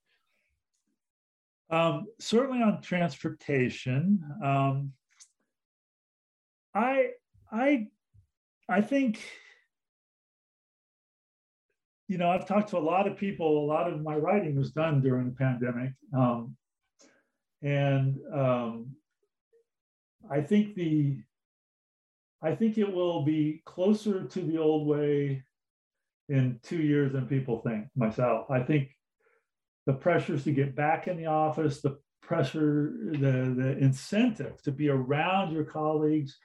[1.70, 4.94] Um, certainly on transportation, um,
[6.74, 7.12] I
[7.52, 7.88] I
[8.70, 9.22] I think
[12.08, 13.66] you know I've talked to a lot of people.
[13.66, 16.56] A lot of my writing was done during the pandemic, um,
[17.62, 18.88] and um,
[20.30, 21.18] I think the
[22.42, 25.44] I think it will be closer to the old way
[26.30, 27.88] in two years than people think.
[27.96, 28.90] Myself, I think
[29.86, 34.90] the pressures to get back in the office, the pressure, the, the incentive to be
[34.90, 36.38] around your colleagues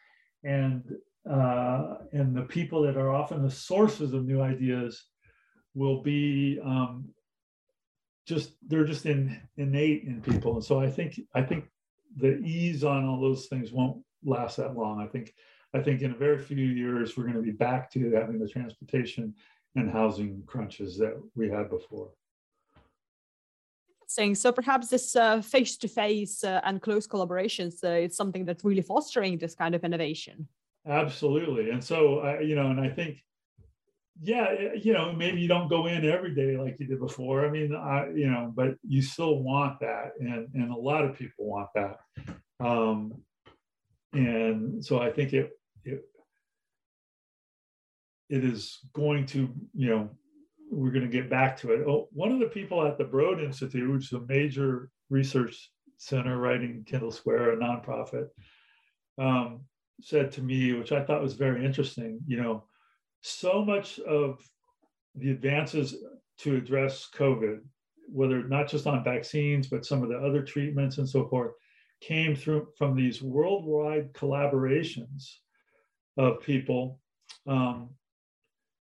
[0.45, 0.83] and
[1.31, 5.05] uh, and the people that are often the sources of new ideas
[5.75, 7.09] will be um,
[8.27, 11.65] just they're just in, innate in people and so i think i think
[12.17, 15.35] the ease on all those things won't last that long i think
[15.75, 18.49] i think in a very few years we're going to be back to having the
[18.49, 19.35] transportation
[19.75, 22.11] and housing crunches that we had before
[24.13, 24.35] interesting.
[24.35, 29.39] So perhaps this face to face and close collaborations uh, is something that's really fostering
[29.39, 30.49] this kind of innovation.
[30.87, 33.23] Absolutely, and so uh, you know, and I think,
[34.25, 37.45] yeah, you know, maybe you don't go in every day like you did before.
[37.45, 41.19] I mean, I, you know, but you still want that, and and a lot of
[41.19, 41.99] people want that,
[42.61, 43.15] um,
[44.13, 45.51] and so I think it
[45.85, 46.05] it
[48.29, 50.11] it is going to you know
[50.71, 51.87] we're going to get back to it.
[51.87, 56.39] Oh, one of the people at the Broad Institute, which is a major research center
[56.39, 58.29] right in Kendall Square, a nonprofit,
[59.19, 59.63] um,
[60.01, 62.65] said to me, which I thought was very interesting, you know,
[63.23, 64.41] so much of
[65.15, 65.97] the advances
[66.39, 67.61] to address COVID,
[68.09, 71.53] whether not just on vaccines, but some of the other treatments and so forth,
[72.01, 75.37] came through from these worldwide collaborations
[76.17, 76.99] of people
[77.47, 77.91] um,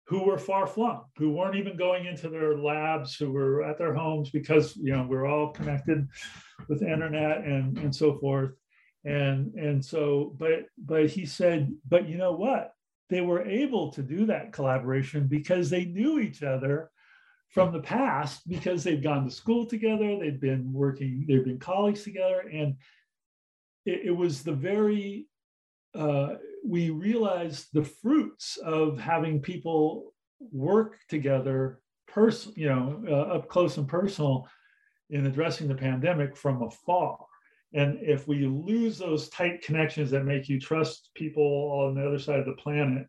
[0.08, 3.94] who were far flung, who weren't even going into their labs, who were at their
[3.94, 6.06] homes because you know we're all connected
[6.68, 8.52] with internet and, and so forth.
[9.04, 12.75] and and so but but he said but you know what
[13.08, 16.90] they were able to do that collaboration because they knew each other
[17.48, 22.02] from the past because they've gone to school together they've been working they've been colleagues
[22.02, 22.40] together.
[22.52, 22.76] And
[23.84, 25.26] it, it was the very
[25.94, 26.34] uh,
[26.64, 30.12] we realized the fruits of having people
[30.52, 34.48] work together person you know uh, up close and personal
[35.10, 37.18] in addressing the pandemic from afar
[37.76, 41.44] and if we lose those tight connections that make you trust people
[41.84, 43.06] on the other side of the planet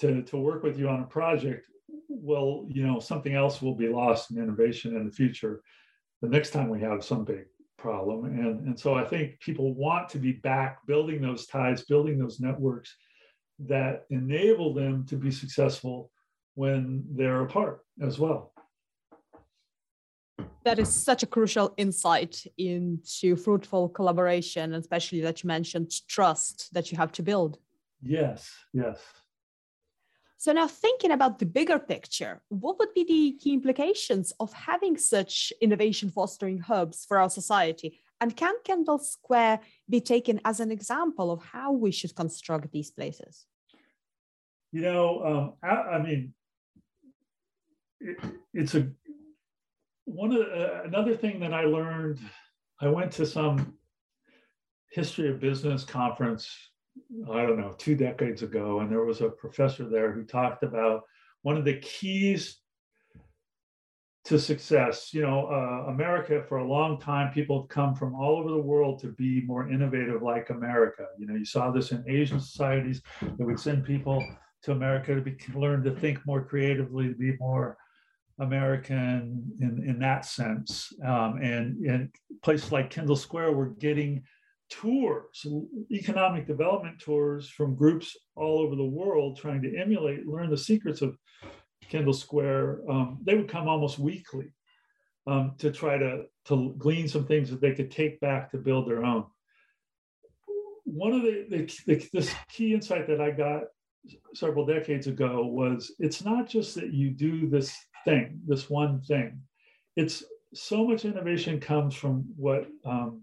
[0.00, 1.64] to, to work with you on a project,
[2.08, 5.62] well, you know, something else will be lost in innovation in the future
[6.22, 7.44] the next time we have some big
[7.78, 8.24] problem.
[8.24, 12.40] And, and so I think people want to be back building those ties, building those
[12.40, 12.96] networks
[13.60, 16.10] that enable them to be successful
[16.56, 18.53] when they're apart as well
[20.64, 26.90] that is such a crucial insight into fruitful collaboration, especially that you mentioned trust that
[26.90, 27.58] you have to build.
[28.02, 28.98] Yes, yes.
[30.36, 34.98] So now thinking about the bigger picture, what would be the key implications of having
[34.98, 38.00] such innovation fostering hubs for our society?
[38.20, 42.90] And can Kendall Square be taken as an example of how we should construct these
[42.90, 43.46] places?
[44.72, 46.34] You know, um, I, I, mean,
[48.00, 48.18] it,
[48.52, 48.88] it's a
[50.14, 52.20] one of uh, another thing that I learned,
[52.80, 53.74] I went to some
[54.92, 56.48] history of business conference,
[57.30, 61.02] I don't know, two decades ago, and there was a professor there who talked about
[61.42, 62.60] one of the keys
[64.26, 65.12] to success.
[65.12, 68.56] You know, uh, America for a long time, people have come from all over the
[68.58, 71.06] world to be more innovative like America.
[71.18, 74.24] You know, you saw this in Asian societies that would send people
[74.62, 77.76] to America to be, learn to think more creatively, to be more
[78.38, 80.92] American in, in that sense.
[81.04, 82.10] Um, and in
[82.42, 84.24] places like Kendall Square, we're getting
[84.70, 85.46] tours,
[85.92, 91.02] economic development tours from groups all over the world trying to emulate, learn the secrets
[91.02, 91.16] of
[91.88, 92.80] Kendall Square.
[92.88, 94.52] Um, they would come almost weekly
[95.26, 98.88] um, to try to, to glean some things that they could take back to build
[98.88, 99.26] their own.
[100.84, 103.62] One of the, the, the this key insight that I got
[104.34, 107.74] several decades ago was it's not just that you do this
[108.04, 109.40] thing, this one thing.
[109.96, 110.24] It's
[110.54, 113.22] so much innovation comes from what um,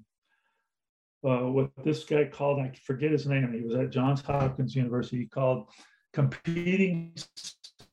[1.24, 5.20] uh, what this guy called, I forget his name, he was at Johns Hopkins University,
[5.20, 5.68] he called
[6.14, 7.14] competing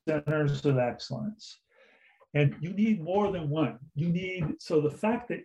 [0.07, 1.59] centers of excellence.
[2.33, 3.79] And you need more than one.
[3.95, 5.41] You need, so the fact that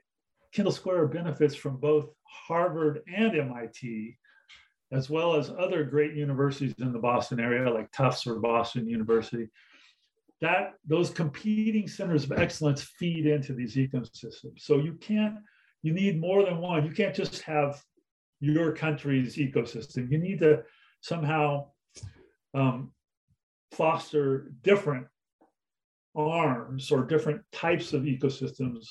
[0.53, 4.17] Kendall Square benefits from both Harvard and MIT,
[4.93, 9.49] as well as other great universities in the Boston area, like Tufts or Boston University,
[10.45, 14.61] that those competing centers of excellence feed into these ecosystems.
[14.61, 15.37] So you can't,
[15.83, 16.85] you need more than one.
[16.85, 17.83] You can't just have
[18.41, 20.11] your country's ecosystem.
[20.11, 20.63] You need to
[21.01, 21.69] somehow
[22.53, 22.93] um,
[23.73, 25.07] foster different
[26.15, 28.87] arms or different types of ecosystems,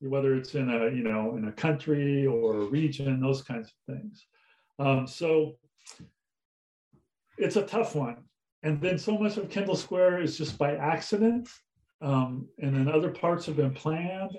[0.00, 3.94] whether it's in a you know in a country or a region, those kinds of
[3.94, 4.24] things.
[4.78, 5.56] Um, so
[7.38, 8.25] it's a tough one
[8.66, 11.48] and then so much of Kendall Square is just by accident.
[12.02, 14.36] Um, and then other parts have been planned.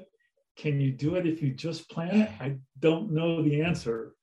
[0.58, 2.30] Can you do it if you just plan it?
[2.42, 4.16] I don't know the answer,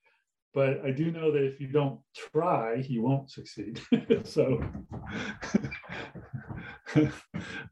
[0.53, 3.81] but I do know that if you don't try, you won't succeed.
[4.25, 4.63] so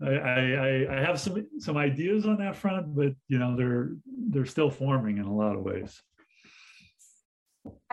[0.03, 3.91] I, I, I have some some ideas on that front, but you know they're
[4.31, 6.01] they're still forming in a lot of ways.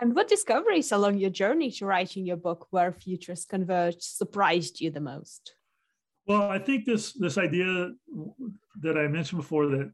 [0.00, 4.90] And what discoveries along your journey to writing your book, Where Futures Converge, surprised you
[4.90, 5.54] the most?
[6.26, 7.90] Well, I think this this idea
[8.80, 9.92] that I mentioned before that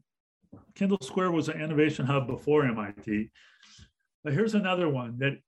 [0.75, 3.31] Kendall Square was an innovation hub before MIT.
[4.23, 5.39] But here's another one that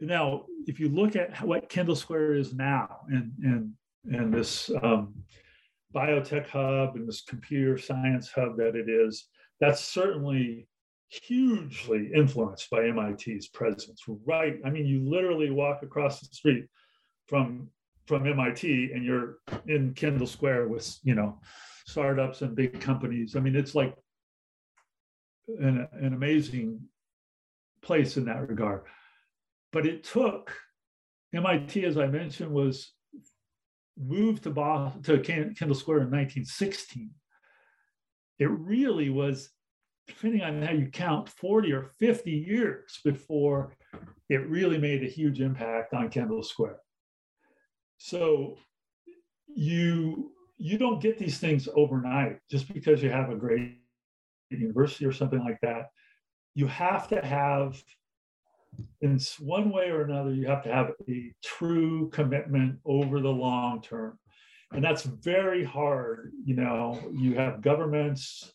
[0.00, 3.72] now, if you look at what Kendall Square is now, and and
[4.10, 5.14] and this um,
[5.94, 9.28] biotech hub and this computer science hub that it is,
[9.60, 10.66] that's certainly
[11.12, 14.02] hugely influenced by MIT's presence.
[14.26, 16.66] Right, I mean, you literally walk across the street
[17.26, 17.68] from
[18.06, 19.36] from MIT and you're
[19.68, 21.38] in Kendall Square with you know
[21.86, 23.36] startups and big companies.
[23.36, 23.94] I mean, it's like
[25.48, 26.80] an, an amazing
[27.82, 28.82] place in that regard.
[29.72, 30.54] But it took
[31.34, 32.92] MIT, as I mentioned, was
[33.98, 37.10] moved to Boston, to Kendall Square in 1916.
[38.38, 39.50] It really was
[40.06, 43.72] depending on how you count, 40 or 50 years before
[44.28, 46.78] it really made a huge impact on Kendall Square.
[47.98, 48.56] So
[49.46, 53.78] you you don't get these things overnight just because you have a great
[54.50, 55.88] university or something like that.
[56.54, 57.82] You have to have
[59.00, 63.82] in one way or another, you have to have a true commitment over the long
[63.82, 64.18] term.
[64.72, 66.32] And that's very hard.
[66.44, 68.52] You know, you have governments,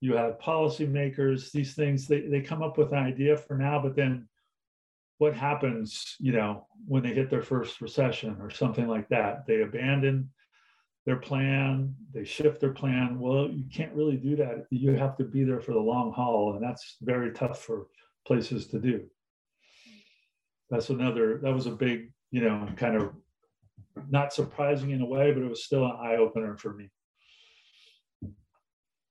[0.00, 3.96] you have policymakers, these things, they, they come up with an idea for now, but
[3.96, 4.28] then
[5.18, 9.46] what happens, you know, when they hit their first recession or something like that?
[9.46, 10.30] They abandon
[11.06, 13.18] their plan, they shift their plan.
[13.18, 14.66] Well, you can't really do that.
[14.70, 17.86] You have to be there for the long haul, and that's very tough for
[18.26, 19.04] places to do.
[20.68, 23.12] That's another, that was a big, you know, kind of
[24.10, 26.90] not surprising in a way, but it was still an eye opener for me.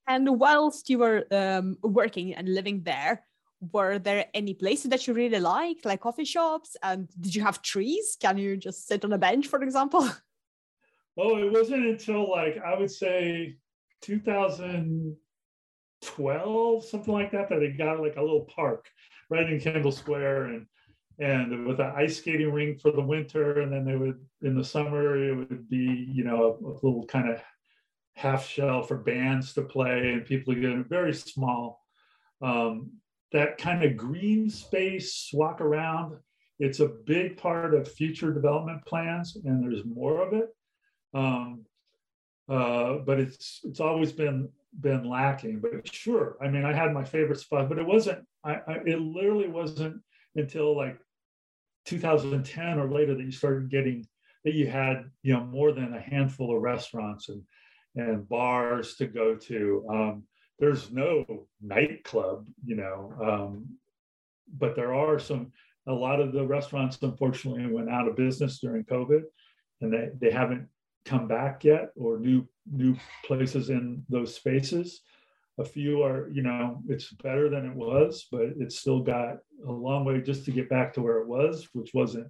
[0.07, 3.23] And whilst you were um, working and living there,
[3.71, 6.75] were there any places that you really liked, like coffee shops?
[6.83, 8.17] And did you have trees?
[8.19, 10.07] Can you just sit on a bench, for example?
[11.17, 13.55] Oh, it wasn't until like I would say
[14.01, 18.89] 2012, something like that, that they got like a little park
[19.29, 20.67] right in Kendall Square, and
[21.17, 24.63] and with an ice skating rink for the winter, and then they would in the
[24.63, 27.41] summer it would be you know a, a little kind of
[28.15, 31.81] half shell for bands to play and people get very small.
[32.41, 32.91] Um,
[33.31, 36.17] that kind of green space, walk around.
[36.59, 40.47] It's a big part of future development plans, and there's more of it.
[41.13, 41.65] Um,
[42.47, 44.49] uh, but it's it's always been
[44.79, 45.59] been lacking.
[45.59, 48.25] But sure, I mean, I had my favorite spot, but it wasn't.
[48.45, 50.01] I, I it literally wasn't
[50.35, 50.97] until like
[51.85, 54.05] 2010 or later that you started getting
[54.45, 57.41] that you had you know more than a handful of restaurants and
[57.95, 59.85] and bars to go to.
[59.89, 60.23] Um,
[60.59, 63.65] there's no nightclub, you know, um,
[64.57, 65.51] but there are some.
[65.87, 69.21] A lot of the restaurants, unfortunately, went out of business during COVID,
[69.81, 70.67] and they, they haven't
[71.05, 75.01] come back yet, or new new places in those spaces.
[75.59, 79.37] A few are, you know, it's better than it was, but it's still got
[79.67, 82.27] a long way just to get back to where it was, which wasn't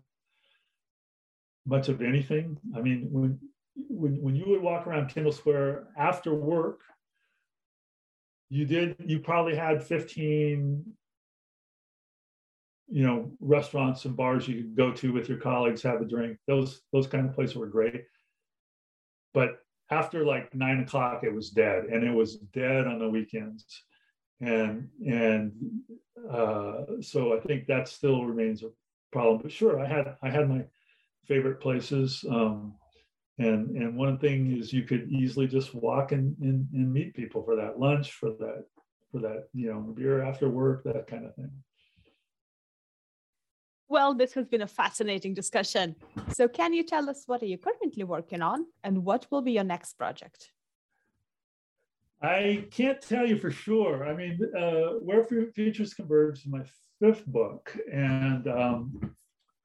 [1.65, 2.57] much of anything.
[2.75, 3.39] I mean, when
[3.75, 6.81] when, when you would walk around Kendall Square after work,
[8.49, 10.85] you did you probably had 15
[12.87, 16.37] you know restaurants and bars you could go to with your colleagues have a drink.
[16.47, 18.05] Those those kind of places were great.
[19.33, 19.59] But
[19.89, 23.65] after like nine o'clock it was dead and it was dead on the weekends.
[24.41, 25.53] And and
[26.29, 28.69] uh, so i think that still remains a
[29.11, 29.41] problem.
[29.41, 30.65] But sure i had i had my
[31.25, 32.75] favorite places um,
[33.37, 37.43] and and one thing is you could easily just walk and, and, and meet people
[37.43, 38.65] for that lunch for that
[39.11, 41.51] for that you know beer after work that kind of thing.
[43.87, 45.95] Well this has been a fascinating discussion.
[46.33, 49.51] So can you tell us what are you currently working on and what will be
[49.51, 50.51] your next project?
[52.21, 54.07] I can't tell you for sure.
[54.07, 56.63] I mean uh, where futures converge is my
[57.01, 59.15] fifth book and um,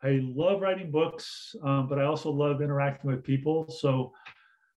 [0.02, 3.68] I love writing books, um, but I also love interacting with people.
[3.68, 4.12] So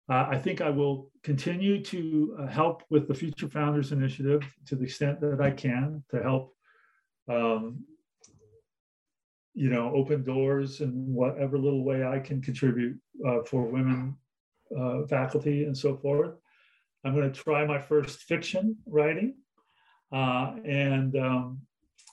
[0.10, 4.76] uh, I think I will continue to uh, help with the Future Founders Initiative to
[4.76, 6.54] the extent that I can to help,
[7.30, 7.86] um,
[9.54, 14.18] you know, open doors in whatever little way I can contribute uh, for women
[14.78, 16.36] uh, faculty and so forth.
[17.06, 19.36] I'm going to try my first fiction writing,
[20.12, 21.62] uh, and um,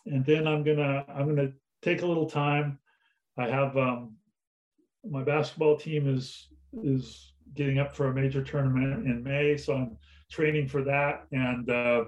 [0.06, 1.52] and then I'm gonna I'm gonna
[1.82, 2.78] take a little time
[3.38, 4.16] I have um,
[5.08, 6.48] my basketball team is
[6.82, 9.96] is getting up for a major tournament in May, so I'm
[10.30, 12.04] training for that, and uh,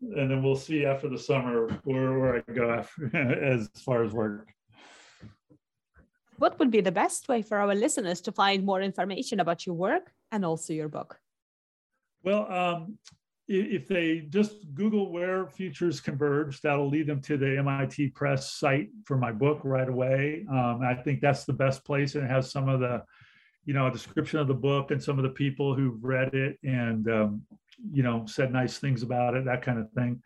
[0.00, 4.12] and then we'll see after the summer where, where I go after, as far as
[4.12, 4.52] work.
[6.38, 9.76] What would be the best way for our listeners to find more information about your
[9.76, 11.20] work and also your book?
[12.24, 12.98] Well, um,
[13.48, 18.90] if they just Google where futures converge, that'll lead them to the MIT Press site
[19.04, 20.46] for my book right away.
[20.48, 23.02] Um, I think that's the best place, and it has some of the,
[23.64, 26.58] you know, a description of the book and some of the people who've read it
[26.62, 27.42] and um,
[27.92, 30.22] you know said nice things about it, that kind of thing.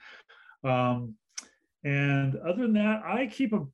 [0.63, 1.15] Um,
[1.85, 3.65] and other than that, I keep a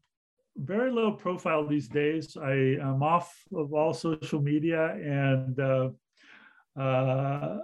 [0.56, 2.36] very low profile these days.
[2.36, 5.58] I am off of all social media and.
[5.58, 5.88] Uh,
[6.74, 7.58] uh,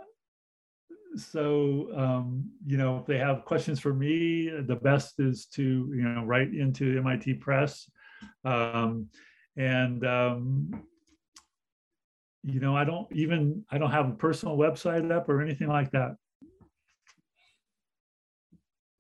[1.17, 5.63] so um, you know if they have questions for me the best is to
[5.95, 7.91] you know write into mit press.
[8.45, 9.09] Um,
[9.57, 10.85] and um,
[12.45, 15.91] you know i don't even i don't have a personal website up or anything like
[15.93, 16.17] that.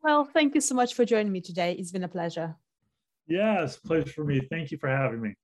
[0.03, 1.73] Well thank you so much for joining me today.
[1.79, 2.57] It's been a pleasure.
[3.27, 4.41] Yes pleasure for me.
[4.51, 5.35] Thank you for having me